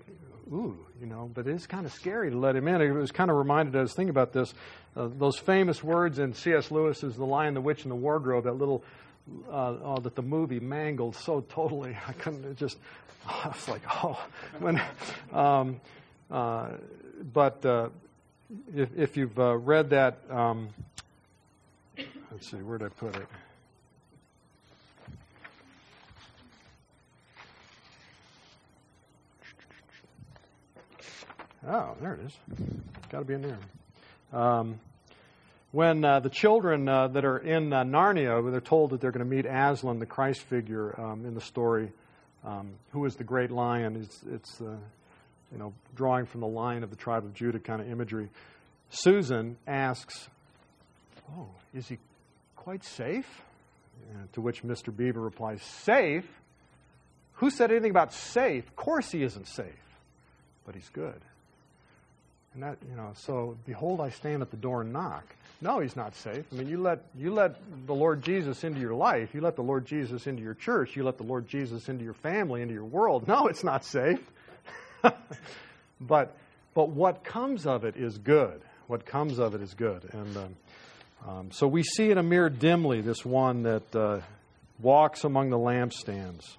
ooh, 0.53 0.77
you 1.01 1.07
know, 1.07 1.31
but 1.33 1.47
it's 1.47 1.67
kind 1.67 1.87
of 1.87 1.93
scary 1.93 2.31
to 2.31 2.39
let 2.39 2.57
him 2.57 2.67
in. 2.69 2.81
It 2.81 2.91
was 2.93 3.13
kind 3.13 3.31
of 3.31 3.37
reminded, 3.37 3.77
us, 3.77 3.93
thinking 3.95 4.11
about 4.11 4.33
this, 4.33 4.53
uh, 4.97 5.09
those 5.19 5.39
famous 5.39 5.83
words 5.83 6.19
in 6.19 6.35
C.S. 6.35 6.71
Lewis's 6.71 7.17
The 7.17 7.25
Lion, 7.25 7.55
the 7.55 7.61
Witch, 7.61 7.83
and 7.83 7.91
the 7.91 7.97
Wardrobe, 7.97 8.45
that 8.45 8.55
little, 8.55 8.83
uh, 9.49 9.75
oh, 9.83 10.01
that 10.01 10.15
the 10.15 10.23
movie 10.23 10.61
mangled 10.61 11.17
so 11.17 11.45
totally. 11.49 11.97
I 12.09 12.13
couldn't, 12.13 12.57
just, 12.57 12.79
I 13.27 13.49
was 13.49 13.69
like, 13.69 13.83
oh, 14.03 14.23
when, 14.59 14.83
um, 15.33 15.81
uh, 16.31 16.71
but, 17.33 17.65
uh, 17.65 17.89
if, 18.75 18.89
if 18.97 19.17
you've 19.17 19.39
uh, 19.39 19.57
read 19.57 19.91
that, 19.91 20.19
um, 20.29 20.71
let's 22.33 22.51
see, 22.51 22.57
where 22.57 22.79
did 22.79 22.87
I 22.87 22.89
put 22.89 23.17
it? 23.17 23.27
Oh, 31.67 31.95
there 32.01 32.15
it 32.15 32.21
is. 32.27 32.33
Got 33.11 33.19
to 33.19 33.25
be 33.25 33.35
in 33.35 33.43
there. 33.43 33.59
Um, 34.33 34.81
when 35.73 36.05
uh, 36.05 36.21
the 36.21 36.31
children 36.31 36.89
uh, 36.89 37.09
that 37.09 37.25
are 37.25 37.39
in 37.39 37.73
uh, 37.73 37.85
Narnia, 37.85 38.51
they're 38.51 38.61
told 38.61 38.91
that 38.91 39.01
they're 39.01 39.13
going 39.13 39.29
to 39.29 39.31
meet 39.31 39.47
Aslan, 39.47 39.99
the 39.99 40.07
Christ 40.07 40.41
figure 40.43 40.99
um, 40.99 41.27
in 41.27 41.35
the 41.35 41.41
story, 41.41 41.93
um, 42.45 42.71
who 42.93 43.05
is 43.05 43.15
the 43.17 43.25
great 43.25 43.51
lion, 43.51 43.97
it's, 44.03 44.21
it's 44.33 44.61
uh, 44.61 44.77
you 45.53 45.59
know, 45.59 45.73
drawing 45.95 46.27
from 46.27 46.41
the 46.41 46.47
lion 46.47 46.83
of 46.83 46.91
the 46.91 46.97
tribe 46.97 47.25
of 47.25 47.35
Judah 47.35 47.59
kind 47.59 47.81
of 47.81 47.91
imagery. 47.91 48.29
Susan 48.91 49.57
asks, 49.67 50.29
Oh, 51.37 51.49
is 51.75 51.87
he 51.87 51.99
quite 52.57 52.85
safe? 52.85 53.43
And 54.15 54.33
to 54.33 54.41
which 54.41 54.63
Mr. 54.63 54.97
Beaver 54.97 55.21
replies, 55.21 55.63
Safe? 55.63 56.27
Who 57.35 57.51
said 57.51 57.71
anything 57.71 57.91
about 57.91 58.13
safe? 58.13 58.67
Of 58.67 58.77
course 58.77 59.11
he 59.11 59.23
isn't 59.23 59.47
safe, 59.47 59.65
but 60.67 60.75
he's 60.75 60.89
good. 60.91 61.21
And 62.55 62.63
that, 62.63 62.79
you 62.89 62.97
know, 62.97 63.13
so 63.15 63.57
behold, 63.67 64.01
I 64.01 64.11
stand 64.11 64.43
at 64.43 64.51
the 64.51 64.57
door 64.57 64.83
and 64.83 64.93
knock. 64.93 65.25
No, 65.61 65.81
he's 65.81 65.95
not 65.95 66.17
safe. 66.17 66.45
I 66.51 66.55
mean, 66.55 66.69
you 66.69 66.79
let 66.79 67.05
you 67.17 67.33
let 67.33 67.57
the 67.87 67.95
Lord 67.95 68.23
Jesus 68.23 68.65
into 68.65 68.81
your 68.81 68.95
life. 68.95 69.35
You 69.35 69.43
let 69.43 69.57
the 69.57 69.63
Lord 69.63 69.87
Jesus 69.87 70.27
into 70.27 70.43
your 70.43 70.55
church. 70.55 70.97
You 70.97 71.05
let 71.05 71.19
the 71.19 71.25
Lord 71.25 71.47
Jesus 71.47 71.89
into 71.89 72.03
your 72.03 72.15
family, 72.15 72.63
into 72.63 72.75
your 72.75 72.85
world. 72.85 73.29
No, 73.29 73.47
it's 73.47 73.63
not 73.63 73.85
safe. 73.85 74.21
but, 76.01 76.37
but 76.75 76.89
what 76.89 77.25
comes 77.25 77.67
of 77.67 77.85
it 77.85 77.97
is 77.97 78.17
good. 78.19 78.63
What 78.87 79.05
comes 79.05 79.39
of 79.39 79.55
it 79.55 79.61
is 79.61 79.75
good. 79.75 80.09
And 80.13 80.37
um, 80.37 80.57
um, 81.29 81.51
so 81.53 81.69
we 81.69 81.83
see 81.83 82.11
in 82.11 82.19
a 82.19 82.23
mirror 82.23 82.49
dimly 82.49 83.03
this 83.03 83.25
one 83.25 83.63
that 83.65 83.95
uh, 83.95 84.21
walks 84.81 85.25
among 85.25 85.51
the 85.51 85.59
lampstands. 85.59 86.57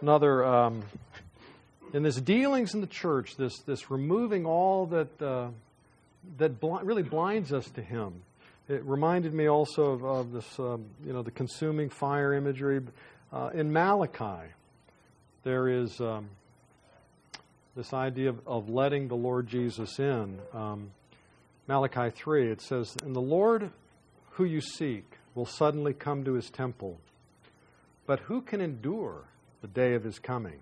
Another, 0.00 0.44
um, 0.44 0.82
in 1.92 2.02
this 2.02 2.16
dealings 2.16 2.74
in 2.74 2.80
the 2.80 2.86
church, 2.86 3.36
this, 3.36 3.58
this 3.60 3.90
removing 3.90 4.46
all 4.46 4.86
that, 4.86 5.22
uh, 5.22 5.48
that 6.38 6.60
bl- 6.60 6.78
really 6.82 7.02
blinds 7.02 7.52
us 7.52 7.68
to 7.70 7.82
Him 7.82 8.22
it 8.70 8.84
reminded 8.84 9.34
me 9.34 9.48
also 9.48 9.86
of, 9.86 10.04
of 10.04 10.32
this, 10.32 10.58
um, 10.60 10.84
you 11.04 11.12
know, 11.12 11.22
the 11.22 11.32
consuming 11.32 11.90
fire 11.90 12.32
imagery. 12.34 12.80
Uh, 13.32 13.50
in 13.52 13.72
Malachi, 13.72 14.48
there 15.42 15.68
is 15.68 16.00
um, 16.00 16.28
this 17.74 17.92
idea 17.92 18.28
of, 18.28 18.46
of, 18.46 18.68
letting 18.68 19.08
the 19.08 19.16
Lord 19.16 19.48
Jesus 19.48 19.98
in. 19.98 20.38
Um, 20.54 20.92
Malachi 21.66 22.10
3, 22.10 22.52
it 22.52 22.60
says, 22.60 22.96
And 23.02 23.14
the 23.14 23.20
Lord 23.20 23.70
who 24.32 24.44
you 24.44 24.60
seek 24.60 25.04
will 25.34 25.46
suddenly 25.46 25.92
come 25.92 26.22
to 26.22 26.34
his 26.34 26.48
temple. 26.48 27.00
But 28.06 28.20
who 28.20 28.40
can 28.40 28.60
endure 28.60 29.24
the 29.60 29.68
day 29.68 29.94
of 29.94 30.04
his 30.04 30.18
coming? 30.18 30.60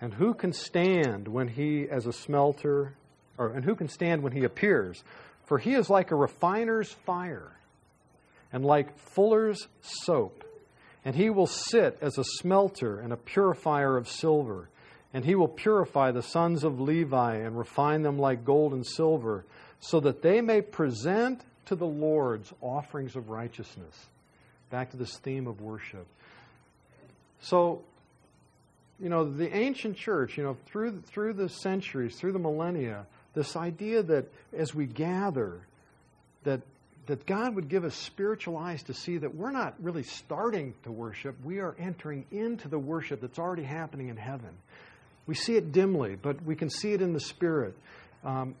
And 0.00 0.14
who 0.14 0.34
can 0.34 0.52
stand 0.52 1.28
when 1.28 1.48
he, 1.48 1.88
as 1.88 2.06
a 2.06 2.12
smelter, 2.12 2.94
or 3.38 3.48
and 3.48 3.64
who 3.64 3.74
can 3.74 3.88
stand 3.88 4.22
when 4.22 4.32
he 4.32 4.44
appears? 4.44 5.02
For 5.44 5.58
he 5.58 5.74
is 5.74 5.88
like 5.88 6.10
a 6.10 6.16
refiner's 6.16 6.90
fire 6.90 7.52
and 8.52 8.64
like 8.64 8.98
fuller's 8.98 9.68
soap. 9.80 10.44
And 11.04 11.16
he 11.16 11.30
will 11.30 11.46
sit 11.46 11.98
as 12.00 12.18
a 12.18 12.24
smelter 12.24 13.00
and 13.00 13.12
a 13.12 13.16
purifier 13.16 13.96
of 13.96 14.08
silver. 14.08 14.68
And 15.14 15.24
he 15.24 15.34
will 15.34 15.48
purify 15.48 16.10
the 16.10 16.22
sons 16.22 16.64
of 16.64 16.80
Levi 16.80 17.36
and 17.36 17.58
refine 17.58 18.02
them 18.02 18.18
like 18.18 18.44
gold 18.44 18.72
and 18.72 18.86
silver, 18.86 19.44
so 19.80 20.00
that 20.00 20.22
they 20.22 20.40
may 20.40 20.62
present 20.62 21.42
to 21.66 21.74
the 21.74 21.86
Lord's 21.86 22.52
offerings 22.60 23.16
of 23.16 23.28
righteousness. 23.28 24.06
Back 24.70 24.90
to 24.92 24.96
this 24.96 25.18
theme 25.18 25.46
of 25.46 25.60
worship. 25.60 26.06
So, 27.40 27.82
you 29.00 29.08
know, 29.08 29.24
the 29.24 29.54
ancient 29.54 29.96
church, 29.96 30.36
you 30.36 30.44
know, 30.44 30.56
through, 30.66 31.00
through 31.06 31.34
the 31.34 31.48
centuries, 31.48 32.16
through 32.16 32.32
the 32.32 32.38
millennia, 32.38 33.06
this 33.34 33.56
idea 33.56 34.02
that 34.02 34.26
as 34.56 34.74
we 34.74 34.86
gather, 34.86 35.60
that, 36.44 36.60
that 37.06 37.26
God 37.26 37.54
would 37.54 37.68
give 37.68 37.84
us 37.84 37.94
spiritual 37.94 38.56
eyes 38.56 38.82
to 38.84 38.94
see 38.94 39.18
that 39.18 39.34
we're 39.34 39.50
not 39.50 39.74
really 39.80 40.02
starting 40.02 40.74
to 40.84 40.92
worship, 40.92 41.34
we 41.44 41.60
are 41.60 41.74
entering 41.78 42.24
into 42.30 42.68
the 42.68 42.78
worship 42.78 43.20
that's 43.20 43.38
already 43.38 43.64
happening 43.64 44.08
in 44.08 44.16
heaven. 44.16 44.50
We 45.26 45.34
see 45.34 45.56
it 45.56 45.72
dimly, 45.72 46.16
but 46.16 46.42
we 46.44 46.56
can 46.56 46.70
see 46.70 46.92
it 46.92 47.00
in 47.00 47.12
the 47.12 47.20
Spirit. 47.20 47.74
Um, 48.24 48.54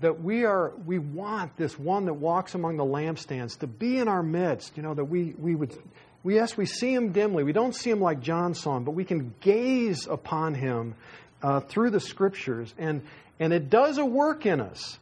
that 0.00 0.22
we 0.22 0.44
are 0.44 0.72
we 0.86 0.98
want 0.98 1.56
this 1.56 1.78
one 1.78 2.04
that 2.04 2.14
walks 2.14 2.54
among 2.54 2.76
the 2.76 2.84
lampstands 2.84 3.58
to 3.58 3.66
be 3.66 3.98
in 3.98 4.06
our 4.06 4.22
midst 4.22 4.76
you 4.76 4.82
know 4.82 4.94
that 4.94 5.04
we 5.04 5.34
we 5.38 5.54
would 5.56 5.76
we 6.28 6.36
yes 6.36 6.56
we 6.56 6.66
see 6.66 6.92
him 6.92 7.12
dimly 7.12 7.42
we 7.42 7.52
don't 7.52 7.74
see 7.74 7.90
him 7.90 8.00
like 8.00 8.20
john 8.20 8.54
saw 8.54 8.76
him 8.76 8.84
but 8.84 8.92
we 8.92 9.04
can 9.04 9.34
gaze 9.40 10.06
upon 10.06 10.54
him 10.54 10.94
uh, 11.42 11.60
through 11.60 11.90
the 11.90 12.00
scriptures 12.00 12.74
and 12.78 13.02
and 13.40 13.52
it 13.52 13.70
does 13.70 13.98
a 13.98 14.04
work 14.04 14.46
in 14.46 14.60
us. 14.60 14.98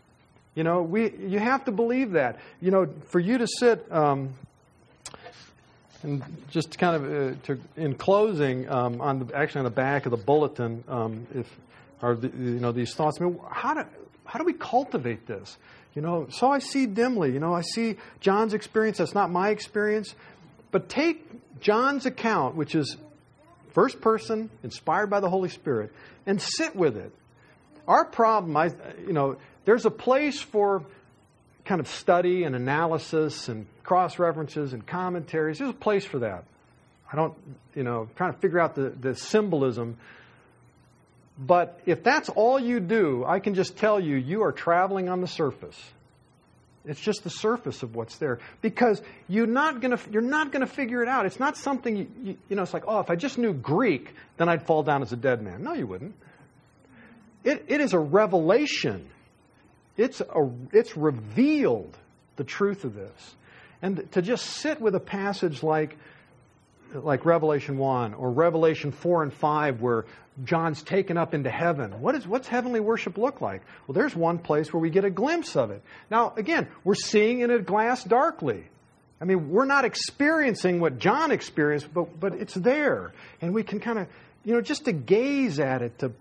You 0.55 0.65
know, 0.65 0.83
we, 0.83 1.11
you 1.11 1.39
have 1.39 1.65
to 1.67 1.73
believe 1.73 2.13
that. 2.13 2.39
You 2.61 2.71
know, 2.71 2.89
for 3.09 3.21
you 3.21 3.39
to 3.39 3.47
sit, 3.47 3.91
um, 3.93 4.35
and 6.03 6.23
just 6.51 6.79
kind 6.79 6.97
of 6.97 7.05
uh, 7.05 7.41
to, 7.45 7.61
in 7.77 7.95
closing, 7.95 8.69
um, 8.69 9.01
on 9.01 9.27
the, 9.27 9.35
actually 9.35 9.61
on 9.61 9.65
the 9.65 9.71
back 9.71 10.07
of 10.07 10.11
the 10.11 10.17
bulletin, 10.17 10.85
um, 10.89 11.27
if 11.35 11.47
are 12.03 12.15
the, 12.15 12.29
you 12.29 12.61
know 12.61 12.73
these 12.73 12.95
thoughts. 12.95 13.19
I 13.21 13.25
mean, 13.25 13.41
how 13.51 13.75
do 13.75 13.85
how 14.25 14.39
do 14.39 14.45
we 14.45 14.53
cultivate 14.53 15.27
this? 15.27 15.57
You 15.95 16.03
know, 16.03 16.27
so 16.31 16.51
I 16.51 16.59
see 16.59 16.85
dimly. 16.87 17.33
You 17.33 17.41
know, 17.41 17.55
I 17.55 17.63
see 17.63 17.97
John's 18.21 18.53
experience. 18.53 18.99
That's 18.99 19.15
not 19.15 19.31
my 19.31 19.49
experience, 19.49 20.15
but 20.77 20.91
take 20.91 21.25
John's 21.61 22.05
account, 22.05 22.55
which 22.55 22.75
is 22.75 22.99
first 23.73 24.01
person, 24.03 24.51
inspired 24.63 25.09
by 25.09 25.21
the 25.21 25.31
Holy 25.31 25.49
Spirit, 25.49 25.91
and 26.27 26.41
sit 26.41 26.77
with 26.77 26.99
it 26.99 27.13
our 27.89 28.05
problem, 28.05 28.57
I, 28.57 28.73
you 29.07 29.13
know, 29.13 29.37
there's 29.65 29.87
a 29.87 29.91
place 29.91 30.41
for 30.41 30.83
kind 31.65 31.81
of 31.81 31.89
study 31.89 32.45
and 32.45 32.55
analysis 32.55 33.49
and 33.49 33.67
cross 33.83 34.19
references 34.19 34.73
and 34.73 34.87
commentaries. 34.87 35.59
There's 35.59 35.71
a 35.71 35.75
place 35.75 36.05
for 36.05 36.21
that. 36.21 36.45
I 37.11 37.17
don't, 37.17 37.35
you 37.75 37.85
know, 37.85 38.09
trying 38.17 38.33
to 38.33 38.39
figure 38.39 38.59
out 38.59 38.75
the, 38.75 38.91
the 38.91 39.15
symbolism. 39.15 39.97
But 41.39 41.81
if 41.87 42.03
that's 42.03 42.29
all 42.29 42.59
you 42.59 42.81
do, 42.81 43.25
I 43.25 43.41
can 43.41 43.55
just 43.55 43.77
tell 43.77 44.01
you, 44.01 44.17
you 44.17 44.43
are 44.43 44.53
traveling 44.53 45.09
on 45.09 45.21
the 45.21 45.29
surface. 45.29 45.81
It's 46.87 47.01
just 47.01 47.25
the 47.25 47.31
surface 47.31 47.83
of 47.83 47.97
what's 47.97 48.17
there 48.19 48.39
because 48.63 49.03
you're 49.29 49.47
not 49.47 49.81
going 49.81 49.97
to 49.97 50.11
you're 50.11 50.23
not 50.23 50.53
going 50.53 50.65
to 50.65 50.73
figure 50.73 51.03
it 51.03 51.09
out. 51.09 51.27
It's 51.27 51.41
not 51.41 51.57
something 51.57 51.97
you, 51.97 52.07
you, 52.23 52.37
you 52.49 52.57
know. 52.57 52.63
It's 52.63 52.73
like 52.73 52.85
oh, 52.87 53.01
if 53.01 53.11
I 53.11 53.17
just 53.17 53.39
knew 53.39 53.53
Greek, 53.53 54.15
then 54.37 54.49
I'd 54.49 54.65
fall 54.65 54.83
down 54.85 55.03
as 55.03 55.13
a 55.13 55.17
dead 55.17 55.43
man. 55.43 55.65
No, 55.65 55.75
you 55.75 55.87
wouldn't. 55.87 56.15
It, 57.43 57.65
it 57.69 57.81
is 57.81 57.93
a 57.93 57.99
revelation. 57.99 59.09
It's 59.97 60.21
a 60.21 60.51
it's 60.73 60.97
revealed 60.97 61.97
the 62.37 62.45
truth 62.45 62.85
of 62.85 62.95
this, 62.95 63.35
and 63.83 64.11
to 64.13 64.23
just 64.23 64.45
sit 64.45 64.81
with 64.81 64.95
a 64.95 65.01
passage 65.01 65.63
like 65.63 65.97
like 66.95 67.25
Revelation 67.25 67.79
1 67.79 68.15
or 68.15 68.31
Revelation 68.31 68.93
4 68.93 69.25
and 69.25 69.33
5 69.33 69.81
where 69.81 70.05
John's 70.45 70.83
taken 70.83 71.17
up 71.17 71.35
into 71.35 71.51
heaven. 71.51 72.01
What 72.01 72.15
is, 72.15 72.27
what's 72.27 72.49
heavenly 72.49 72.81
worship 72.81 73.17
look 73.17 73.41
like? 73.41 73.63
Well, 73.87 73.95
there's 73.95 74.15
one 74.15 74.39
place 74.39 74.73
where 74.73 74.81
we 74.81 74.91
get 74.91 75.05
a 75.05 75.11
glimpse 75.11 75.57
of 75.57 75.71
it. 75.71 75.83
Now, 76.11 76.35
again, 76.37 76.69
we're 76.85 76.95
seeing 76.95 77.41
in 77.41 77.51
a 77.51 77.59
glass 77.59 78.05
darkly. 78.05 78.65
I 79.21 79.25
mean, 79.25 79.51
we're 79.51 79.65
not 79.65 79.87
experiencing 79.87 80.81
what 80.81 80.99
John 80.99 81.31
experienced, 81.31 81.93
but, 81.93 82.21
but 82.21 82.35
it's 82.35 82.53
there. 82.53 83.13
And 83.41 83.55
we 83.55 83.63
can 83.63 83.81
kind 83.81 83.99
of, 83.99 84.09
you 84.45 84.53
know, 84.53 84.61
just 84.61 84.85
to 84.85 84.93
gaze 84.93 85.59
at 85.59 85.81
it, 85.81 85.99
to, 86.01 86.13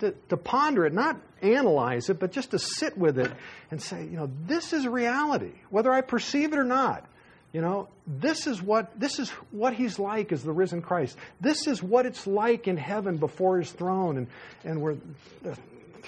to, 0.00 0.14
to 0.28 0.36
ponder 0.36 0.84
it, 0.84 0.92
not 0.92 1.18
analyze 1.40 2.10
it, 2.10 2.20
but 2.20 2.32
just 2.32 2.50
to 2.50 2.58
sit 2.58 2.98
with 2.98 3.18
it 3.18 3.32
and 3.70 3.80
say, 3.80 4.04
you 4.04 4.16
know, 4.16 4.30
this 4.46 4.74
is 4.74 4.86
reality, 4.86 5.52
whether 5.70 5.90
I 5.90 6.02
perceive 6.02 6.52
it 6.52 6.58
or 6.58 6.64
not. 6.64 7.06
You 7.54 7.60
know, 7.60 7.86
this 8.04 8.48
is 8.48 8.60
what 8.60 8.98
this 8.98 9.20
is 9.20 9.30
what 9.52 9.74
he's 9.74 10.00
like 10.00 10.32
as 10.32 10.42
the 10.42 10.50
risen 10.50 10.82
Christ. 10.82 11.16
This 11.40 11.68
is 11.68 11.80
what 11.80 12.04
it's 12.04 12.26
like 12.26 12.66
in 12.66 12.76
heaven 12.76 13.16
before 13.16 13.58
his 13.58 13.70
throne, 13.70 14.16
and 14.18 14.26
and 14.64 14.82
where 14.82 14.96
the, 15.40 15.56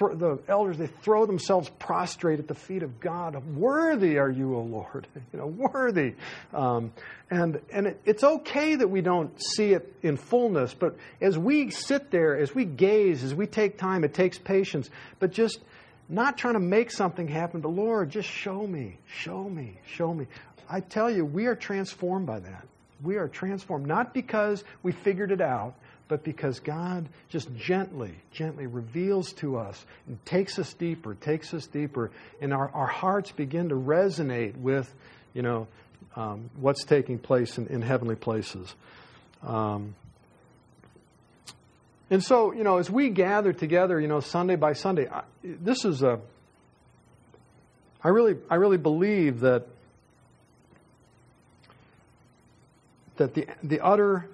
the 0.01 0.39
elders 0.49 0.77
they 0.77 0.89
throw 0.89 1.25
themselves 1.25 1.71
prostrate 1.79 2.41
at 2.41 2.49
the 2.49 2.57
feet 2.57 2.83
of 2.83 2.99
God. 2.99 3.37
Worthy 3.55 4.19
are 4.19 4.29
you, 4.29 4.57
O 4.57 4.63
Lord. 4.63 5.07
You 5.33 5.39
know, 5.39 5.47
worthy. 5.47 6.15
Um, 6.53 6.93
and 7.31 7.61
and 7.73 7.87
it, 7.87 8.01
it's 8.05 8.25
okay 8.25 8.75
that 8.75 8.89
we 8.89 9.01
don't 9.01 9.41
see 9.41 9.73
it 9.73 9.95
in 10.03 10.17
fullness, 10.17 10.75
but 10.75 10.97
as 11.21 11.39
we 11.39 11.71
sit 11.71 12.11
there, 12.11 12.37
as 12.37 12.57
we 12.57 12.65
gaze, 12.65 13.23
as 13.23 13.35
we 13.35 13.47
take 13.47 13.79
time, 13.79 14.03
it 14.03 14.15
takes 14.15 14.37
patience. 14.37 14.91
But 15.21 15.31
just 15.31 15.61
not 16.09 16.39
trying 16.39 16.55
to 16.55 16.61
make 16.61 16.91
something 16.91 17.27
happen, 17.27 17.61
but 17.61 17.71
Lord, 17.71 18.11
just 18.11 18.29
show 18.29 18.67
me, 18.67 18.99
show 19.07 19.49
me, 19.49 19.81
show 19.87 20.13
me. 20.13 20.27
I 20.69 20.81
tell 20.81 21.11
you, 21.11 21.25
we 21.25 21.47
are 21.47 21.55
transformed 21.55 22.27
by 22.27 22.41
that. 22.41 22.67
We 23.03 23.17
are 23.17 23.29
transformed, 23.29 23.87
not 23.87 24.15
because 24.15 24.65
we 24.83 24.93
figured 24.93 25.31
it 25.31 25.41
out, 25.41 25.75
but 26.09 26.25
because 26.25 26.61
God 26.61 27.07
just 27.29 27.55
gently, 27.57 28.15
gently 28.33 28.67
reveals 28.67 29.33
to 29.35 29.59
us 29.59 29.85
and 30.07 30.25
takes 30.25 30.59
us 30.59 30.73
deeper, 30.75 31.15
takes 31.15 31.53
us 31.53 31.67
deeper, 31.67 32.11
and 32.41 32.55
our, 32.55 32.71
our 32.71 32.87
hearts 32.87 33.33
begin 33.33 33.69
to 33.71 33.75
resonate 33.75 34.57
with, 34.57 34.93
you 35.35 35.43
know, 35.43 35.67
um, 36.15 36.49
what's 36.59 36.85
taking 36.85 37.19
place 37.19 37.59
in, 37.59 37.67
in 37.67 37.83
heavenly 37.83 38.17
places. 38.17 38.75
Um, 39.43 39.95
and 42.09 42.23
so, 42.23 42.53
you 42.53 42.63
know, 42.63 42.79
as 42.79 42.89
we 42.89 43.11
gather 43.11 43.53
together, 43.53 44.01
you 44.01 44.07
know, 44.07 44.21
Sunday 44.21 44.57
by 44.57 44.75
Sunday, 44.75 45.09
I, 45.09 45.23
this 45.43 45.85
is 45.85 46.03
a. 46.03 46.21
I 48.03 48.09
really, 48.09 48.37
I 48.49 48.55
really 48.55 48.77
believe 48.77 49.41
that 49.41 49.67
that 53.17 53.35
the, 53.35 53.47
the 53.63 53.81
utter 53.81 54.29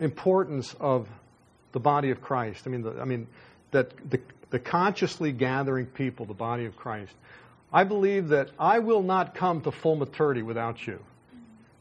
importance 0.00 0.74
of 0.80 1.08
the 1.72 1.80
body 1.80 2.10
of 2.10 2.20
Christ, 2.20 2.66
I 2.66 2.70
mean, 2.70 2.82
the, 2.82 3.00
I 3.00 3.04
mean 3.04 3.26
that 3.70 3.90
the, 4.10 4.20
the 4.50 4.58
consciously 4.58 5.32
gathering 5.32 5.86
people, 5.86 6.26
the 6.26 6.34
body 6.34 6.66
of 6.66 6.76
Christ, 6.76 7.12
I 7.72 7.84
believe 7.84 8.28
that 8.28 8.50
I 8.58 8.78
will 8.78 9.02
not 9.02 9.34
come 9.34 9.60
to 9.62 9.72
full 9.72 9.96
maturity 9.96 10.42
without 10.42 10.86
you. 10.86 11.00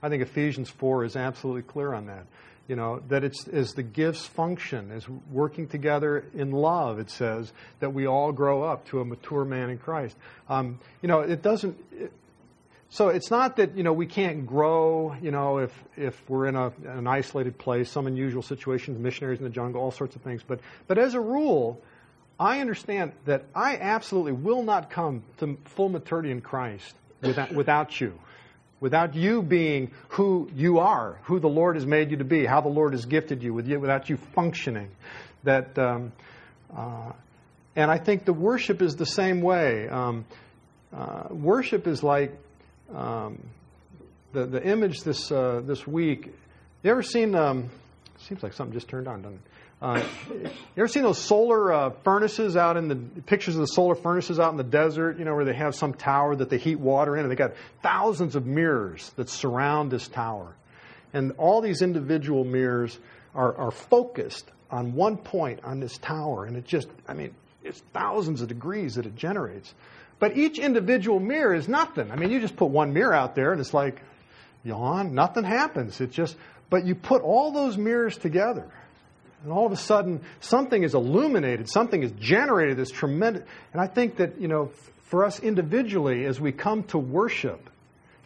I 0.02 0.10
think 0.10 0.22
Ephesians 0.22 0.70
4 0.70 1.06
is 1.06 1.16
absolutely 1.16 1.64
clear 1.64 1.94
on 1.94 2.08
that. 2.08 2.26
You 2.68 2.76
know, 2.76 3.02
that 3.10 3.24
it's 3.24 3.48
as 3.48 3.74
the 3.74 3.84
gifts 3.84 4.26
function, 4.26 4.92
as 4.92 5.08
working 5.32 5.68
together 5.68 6.26
in 6.34 6.52
love, 6.52 6.98
it 6.98 7.12
says, 7.12 7.54
that 7.80 7.94
we 7.94 8.08
all 8.08 8.32
grow 8.32 8.64
up 8.64 8.88
to 8.88 9.02
a 9.02 9.06
mature 9.06 9.46
man 9.46 9.70
in 9.70 9.78
Christ. 9.78 10.18
Um, 10.50 10.80
you 11.04 11.08
know, 11.08 11.20
it 11.20 11.44
doesn't, 11.44 11.78
so 12.96 13.10
it's 13.10 13.30
not 13.30 13.58
that 13.58 13.76
you 13.76 13.84
know 13.84 13.92
we 13.92 14.06
can't 14.06 14.48
grow. 14.48 15.14
You 15.22 15.30
know, 15.30 15.58
if 15.58 15.84
if 15.98 16.30
we're 16.30 16.48
in 16.48 16.56
a, 16.56 16.72
an 16.86 17.08
isolated 17.08 17.58
place, 17.58 17.92
some 17.92 18.08
unusual 18.08 18.42
situations, 18.42 18.98
missionaries 18.98 19.40
in 19.40 19.44
the 19.44 19.50
jungle, 19.50 19.82
all 19.82 19.92
sorts 19.92 20.16
of 20.16 20.22
things. 20.22 20.44
But 20.48 20.62
but 20.88 20.98
as 20.98 21.14
a 21.14 21.20
rule, 21.20 21.82
I 22.40 22.62
understand 22.62 23.12
that 23.26 23.44
I 23.54 23.76
absolutely 23.76 24.32
will 24.32 24.64
not 24.64 24.90
come 24.90 25.24
to 25.40 25.58
full 25.66 25.90
maturity 25.90 26.32
in 26.32 26.40
Christ 26.40 26.96
without 27.22 27.54
without 27.54 28.00
you, 28.00 28.18
without 28.80 29.14
you 29.14 29.42
being 29.42 29.92
who 30.08 30.50
you 30.56 30.80
are, 30.80 31.20
who 31.24 31.42
the 31.42 31.50
Lord 31.50 31.76
has 31.76 31.86
made 31.86 32.12
you 32.12 32.18
to 32.18 32.24
be, 32.24 32.46
how 32.46 32.62
the 32.62 32.70
Lord 32.70 32.94
has 32.94 33.06
gifted 33.06 33.44
you, 33.44 33.54
with 33.54 33.68
you 33.68 33.78
without 33.78 34.10
you 34.10 34.16
functioning. 34.16 34.90
That. 35.44 35.78
Um, 35.78 36.14
uh, 36.74 37.12
and 37.76 37.92
I 37.92 37.98
think 37.98 38.24
the 38.24 38.32
worship 38.32 38.82
is 38.82 38.96
the 38.96 39.06
same 39.06 39.42
way. 39.42 39.90
Um, 39.90 40.24
uh, 40.94 41.28
worship 41.30 41.88
is 41.88 42.02
like 42.02 42.32
um, 42.94 43.40
the 44.34 44.46
the 44.46 44.64
image 44.64 45.02
this 45.02 45.32
uh, 45.32 45.62
this 45.64 45.86
week. 45.88 46.34
You 46.84 46.92
ever 46.92 47.04
seen? 47.04 47.36
Um, 47.36 47.70
seems 48.20 48.44
like 48.44 48.54
something 48.54 48.74
just 48.74 48.88
turned 48.88 49.08
on, 49.08 49.22
doesn't 49.22 49.38
it? 49.38 49.42
Uh, 49.82 50.04
you 50.32 50.52
ever 50.78 50.88
seen 50.88 51.04
those 51.04 51.20
solar 51.20 51.74
uh, 51.74 51.90
furnaces 52.04 52.56
out 52.56 52.78
in 52.78 52.88
the 52.88 52.96
pictures 52.96 53.56
of 53.56 53.62
the 53.62 53.68
solar 53.68 53.96
furnaces 53.96 54.40
out 54.40 54.52
in 54.52 54.58
the 54.58 54.64
desert? 54.64 55.20
You 55.20 55.26
know 55.26 55.36
where 55.36 55.46
they 55.46 55.54
have 55.54 55.76
some 55.76 55.94
tower 55.94 56.36
that 56.36 56.50
they 56.50 56.58
heat 56.58 56.80
water 56.80 57.16
in, 57.16 57.24
and 57.24 57.32
they 57.32 57.36
got 57.36 57.54
thousands 57.84 58.36
of 58.36 58.46
mirrors 58.46 59.12
that 59.18 59.30
surround 59.30 59.92
this 59.92 60.08
tower, 60.08 60.56
and 61.14 61.34
all 61.38 61.62
these 61.62 61.82
individual 61.82 62.44
mirrors 62.46 62.98
are, 63.36 63.54
are 63.56 63.72
focused 63.72 64.50
on 64.72 64.94
one 64.94 65.18
point 65.18 65.60
on 65.64 65.80
this 65.80 65.98
tower, 65.98 66.46
and 66.46 66.58
it 66.58 66.66
just, 66.66 66.88
I 67.08 67.14
mean, 67.14 67.36
it's 67.64 67.80
thousands 67.94 68.42
of 68.42 68.48
degrees 68.48 68.96
that 68.96 69.06
it 69.06 69.16
generates. 69.16 69.74
But 70.20 70.38
each 70.38 70.60
individual 70.60 71.20
mirror 71.20 71.54
is 71.54 71.68
nothing. 71.68 72.12
I 72.12 72.16
mean, 72.16 72.32
you 72.32 72.40
just 72.40 72.56
put 72.56 72.70
one 72.70 72.94
mirror 72.94 73.14
out 73.14 73.36
there 73.36 73.52
and 73.52 73.60
it's 73.60 73.74
like, 73.74 74.02
yawn, 74.64 75.14
nothing 75.14 75.44
happens. 75.44 76.00
It's 76.02 76.16
just, 76.16 76.36
but 76.70 76.86
you 76.86 76.96
put 76.96 77.22
all 77.22 77.52
those 77.52 77.78
mirrors 77.78 78.18
together. 78.18 78.66
And 79.44 79.52
all 79.52 79.66
of 79.66 79.72
a 79.72 79.78
sudden, 79.78 80.22
something 80.40 80.82
is 80.82 80.96
illuminated, 80.96 81.70
something 81.70 82.02
is 82.02 82.12
generated, 82.14 82.78
this 82.78 82.90
tremendous. 82.90 83.44
And 83.74 83.82
I 83.82 83.88
think 83.88 84.18
that, 84.18 84.42
you 84.42 84.48
know, 84.48 84.72
for 85.04 85.24
us 85.24 85.40
individually, 85.40 86.26
as 86.26 86.40
we 86.40 86.52
come 86.52 86.84
to 86.86 86.98
worship 86.98 87.70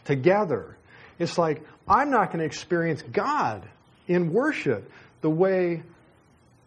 together, 0.04 0.76
it's 1.18 1.36
like, 1.36 1.62
I'm 1.86 2.10
not 2.10 2.28
going 2.28 2.38
to 2.38 2.46
experience 2.46 3.02
God 3.02 3.62
in 4.08 4.32
worship 4.32 4.90
the 5.20 5.28
way 5.28 5.82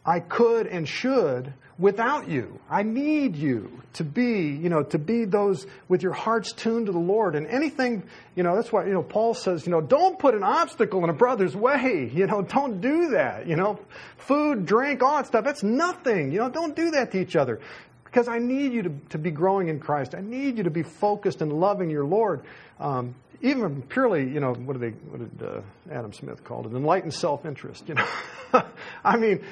I 0.06 0.20
could 0.20 0.68
and 0.68 0.88
should 0.88 1.54
without 1.78 2.28
you. 2.28 2.60
I 2.70 2.84
need 2.84 3.36
you 3.36 3.82
to 3.94 4.04
be, 4.04 4.50
you 4.50 4.70
know, 4.70 4.84
to 4.84 4.98
be 4.98 5.26
those 5.26 5.66
with 5.88 6.04
your 6.04 6.14
hearts 6.14 6.52
tuned 6.52 6.88
to 6.88 6.92
the 6.92 7.00
Lord. 7.00 7.36
And 7.36 7.48
anything, 7.48 8.04
you 8.36 8.44
know, 8.44 8.56
that's 8.56 8.72
why, 8.72 8.86
you 8.86 8.94
know, 8.94 9.04
Paul 9.04 9.34
says, 9.34 9.66
you 9.66 9.72
know, 9.72 9.82
don't 9.82 10.20
put 10.20 10.36
an 10.36 10.44
obstacle 10.44 11.04
in 11.04 11.10
a 11.10 11.14
brother's 11.14 11.56
way. 11.56 12.12
You 12.24 12.28
know, 12.28 12.42
don't 12.42 12.80
do 12.80 13.10
that. 13.10 13.48
You 13.48 13.56
know, 13.56 13.80
food, 14.18 14.66
drink, 14.66 15.02
all 15.02 15.18
that 15.18 15.28
stuff, 15.28 15.44
that's 15.44 15.64
nothing. 15.64 16.32
You 16.32 16.40
know, 16.40 16.50
don't 16.50 16.76
do 16.76 16.92
that 16.92 17.12
to 17.12 17.20
each 17.20 17.36
other. 17.36 17.60
Because 18.06 18.28
I 18.28 18.38
need 18.38 18.72
you 18.72 18.84
to, 18.84 18.92
to 19.10 19.18
be 19.18 19.32
growing 19.32 19.68
in 19.68 19.80
Christ. 19.80 20.16
I 20.16 20.22
need 20.22 20.58
you 20.58 20.64
to 20.64 20.70
be 20.70 20.84
focused 20.84 21.42
and 21.42 21.52
loving 21.52 21.90
your 21.90 22.06
Lord. 22.06 22.44
Um, 22.80 23.16
even 23.42 23.82
purely, 23.82 24.22
you 24.24 24.40
know, 24.40 24.54
what 24.54 24.80
they, 24.80 24.92
what 24.92 25.38
did 25.38 25.48
uh, 25.48 25.62
Adam 25.92 26.14
Smith 26.14 26.44
call 26.44 26.66
it? 26.66 26.72
Enlightened 26.72 27.14
self-interest. 27.14 27.90
You 27.90 27.96
know, 27.96 28.08
I 29.04 29.18
mean, 29.18 29.44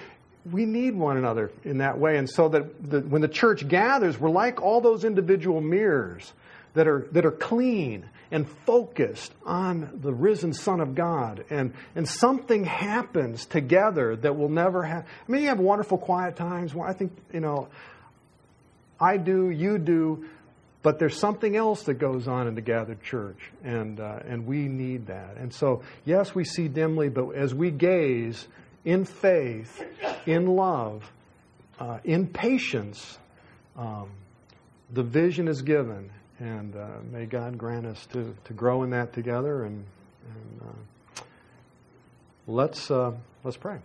we 0.49 0.65
need 0.65 0.95
one 0.95 1.17
another 1.17 1.51
in 1.63 1.79
that 1.79 1.99
way. 1.99 2.17
And 2.17 2.29
so 2.29 2.49
that 2.49 2.89
the, 2.89 3.01
when 3.01 3.21
the 3.21 3.27
church 3.27 3.67
gathers, 3.67 4.19
we're 4.19 4.29
like 4.29 4.61
all 4.61 4.81
those 4.81 5.03
individual 5.03 5.61
mirrors 5.61 6.31
that 6.73 6.87
are, 6.87 7.07
that 7.11 7.25
are 7.25 7.31
clean 7.31 8.05
and 8.31 8.49
focused 8.65 9.33
on 9.45 9.99
the 10.01 10.13
risen 10.13 10.53
Son 10.53 10.79
of 10.79 10.95
God. 10.95 11.43
And, 11.49 11.73
and 11.95 12.07
something 12.07 12.63
happens 12.63 13.45
together 13.45 14.15
that 14.15 14.37
will 14.37 14.49
never 14.49 14.83
have. 14.83 15.05
I 15.05 15.31
mean, 15.31 15.43
you 15.43 15.49
have 15.49 15.59
wonderful 15.59 15.97
quiet 15.97 16.37
times. 16.37 16.73
Where 16.73 16.87
I 16.87 16.93
think, 16.93 17.11
you 17.33 17.41
know, 17.41 17.67
I 18.99 19.17
do, 19.17 19.49
you 19.49 19.77
do, 19.77 20.25
but 20.81 20.97
there's 20.97 21.17
something 21.17 21.55
else 21.55 21.83
that 21.83 21.95
goes 21.95 22.27
on 22.27 22.47
in 22.47 22.55
the 22.55 22.61
gathered 22.61 23.03
church, 23.03 23.37
and, 23.63 23.99
uh, 23.99 24.19
and 24.25 24.47
we 24.47 24.67
need 24.67 25.07
that. 25.07 25.37
And 25.37 25.53
so, 25.53 25.83
yes, 26.05 26.33
we 26.33 26.43
see 26.43 26.67
dimly, 26.67 27.09
but 27.09 27.31
as 27.31 27.53
we 27.53 27.69
gaze, 27.69 28.47
in 28.85 29.05
faith, 29.05 29.83
in 30.25 30.47
love, 30.47 31.11
uh, 31.79 31.99
in 32.03 32.27
patience, 32.27 33.17
um, 33.77 34.09
the 34.91 35.03
vision 35.03 35.47
is 35.47 35.61
given. 35.61 36.09
And 36.39 36.75
uh, 36.75 36.87
may 37.11 37.25
God 37.25 37.57
grant 37.57 37.85
us 37.85 38.05
to, 38.13 38.35
to 38.45 38.53
grow 38.53 38.83
in 38.83 38.89
that 38.91 39.13
together. 39.13 39.63
And, 39.65 39.85
and 40.27 40.61
uh, 40.61 41.21
let's, 42.47 42.89
uh, 42.89 43.11
let's 43.43 43.57
pray. 43.57 43.77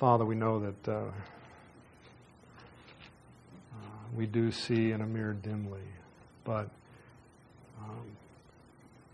Father, 0.00 0.24
we 0.24 0.34
know 0.34 0.60
that 0.60 0.88
uh, 0.88 0.94
uh, 0.94 1.10
we 4.16 4.24
do 4.24 4.50
see 4.50 4.92
in 4.92 5.02
a 5.02 5.06
mirror 5.06 5.34
dimly, 5.34 5.82
but 6.42 6.70
um, 7.78 8.06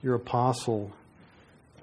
your 0.01 0.15
apostle 0.15 0.93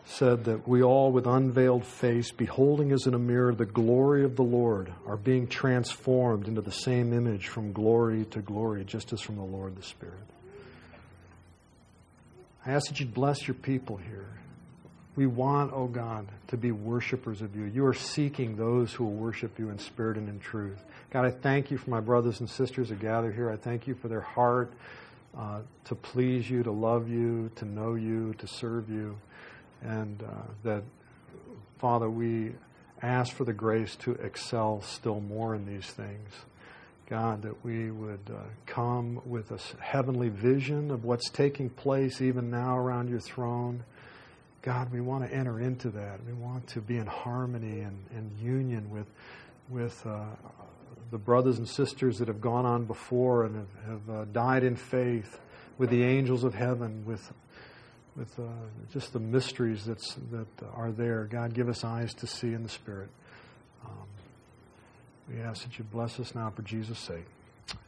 said 0.05 0.45
that 0.45 0.65
we 0.69 0.81
all, 0.81 1.11
with 1.11 1.27
unveiled 1.27 1.85
face, 1.85 2.31
beholding 2.31 2.93
as 2.93 3.05
in 3.05 3.13
a 3.13 3.19
mirror 3.19 3.53
the 3.53 3.65
glory 3.65 4.23
of 4.23 4.37
the 4.37 4.41
Lord, 4.41 4.93
are 5.05 5.17
being 5.17 5.47
transformed 5.47 6.47
into 6.47 6.61
the 6.61 6.71
same 6.71 7.11
image 7.11 7.49
from 7.49 7.73
glory 7.73 8.23
to 8.31 8.39
glory, 8.39 8.85
just 8.85 9.11
as 9.11 9.19
from 9.19 9.35
the 9.35 9.43
Lord 9.43 9.75
the 9.75 9.83
Spirit. 9.83 10.15
I 12.65 12.71
ask 12.71 12.87
that 12.87 13.01
you'd 13.01 13.13
bless 13.13 13.49
your 13.49 13.55
people 13.55 13.97
here. 13.97 14.29
We 15.15 15.27
want, 15.27 15.71
oh 15.73 15.87
God, 15.87 16.27
to 16.47 16.57
be 16.57 16.71
worshipers 16.71 17.41
of 17.41 17.55
you. 17.55 17.65
You 17.65 17.85
are 17.85 17.93
seeking 17.93 18.55
those 18.55 18.93
who 18.93 19.03
will 19.03 19.13
worship 19.13 19.59
you 19.59 19.69
in 19.69 19.77
spirit 19.77 20.17
and 20.17 20.27
in 20.27 20.39
truth. 20.39 20.83
God, 21.11 21.25
I 21.25 21.31
thank 21.31 21.69
you 21.69 21.77
for 21.77 21.91
my 21.91 21.99
brothers 21.99 22.39
and 22.39 22.49
sisters 22.49 22.89
that 22.89 22.99
gather 22.99 23.31
here. 23.31 23.51
I 23.51 23.55
thank 23.55 23.85
you 23.85 23.93
for 23.93 24.07
their 24.07 24.21
heart 24.21 24.73
uh, 25.37 25.59
to 25.85 25.95
please 25.95 26.49
you, 26.49 26.63
to 26.63 26.71
love 26.71 27.09
you, 27.09 27.51
to 27.57 27.65
know 27.65 27.93
you, 27.93 28.33
to 28.39 28.47
serve 28.47 28.89
you. 28.89 29.15
And 29.83 30.23
uh, 30.23 30.27
that, 30.63 30.83
Father, 31.77 32.09
we 32.09 32.53
ask 33.03 33.35
for 33.35 33.43
the 33.43 33.53
grace 33.53 33.95
to 33.97 34.13
excel 34.13 34.81
still 34.81 35.19
more 35.19 35.53
in 35.53 35.67
these 35.67 35.85
things. 35.85 36.29
God, 37.07 37.41
that 37.43 37.63
we 37.63 37.91
would 37.91 38.31
uh, 38.31 38.39
come 38.65 39.21
with 39.25 39.51
a 39.51 39.59
heavenly 39.83 40.29
vision 40.29 40.89
of 40.89 41.03
what's 41.03 41.29
taking 41.29 41.69
place 41.69 42.21
even 42.21 42.49
now 42.49 42.77
around 42.77 43.09
your 43.09 43.19
throne. 43.19 43.83
God, 44.63 44.91
we 44.91 45.01
want 45.01 45.29
to 45.29 45.35
enter 45.35 45.59
into 45.59 45.89
that. 45.91 46.25
We 46.25 46.33
want 46.33 46.67
to 46.69 46.81
be 46.81 46.97
in 46.97 47.05
harmony 47.05 47.81
and, 47.81 48.03
and 48.15 48.31
union 48.39 48.89
with, 48.89 49.07
with 49.69 50.05
uh, 50.05 50.25
the 51.11 51.17
brothers 51.17 51.59
and 51.59 51.67
sisters 51.67 52.17
that 52.17 52.27
have 52.29 52.41
gone 52.41 52.65
on 52.65 52.85
before 52.85 53.45
and 53.45 53.55
have, 53.55 53.85
have 53.85 54.09
uh, 54.09 54.25
died 54.31 54.63
in 54.63 54.75
faith, 54.75 55.39
with 55.77 55.89
the 55.89 56.03
angels 56.03 56.43
of 56.43 56.55
heaven, 56.55 57.03
with 57.05 57.31
with 58.15 58.39
uh, 58.39 58.43
just 58.91 59.13
the 59.13 59.19
mysteries 59.19 59.85
that's, 59.85 60.15
that 60.31 60.47
are 60.75 60.91
there. 60.91 61.25
God, 61.25 61.53
give 61.53 61.67
us 61.67 61.83
eyes 61.83 62.13
to 62.15 62.27
see 62.27 62.53
in 62.53 62.63
the 62.63 62.69
Spirit. 62.69 63.09
Um, 63.83 64.07
we 65.29 65.41
ask 65.41 65.63
that 65.63 65.77
you 65.79 65.85
bless 65.85 66.19
us 66.19 66.35
now 66.35 66.51
for 66.51 66.61
Jesus' 66.61 66.99
sake. 66.99 67.25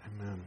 Amen. 0.07 0.41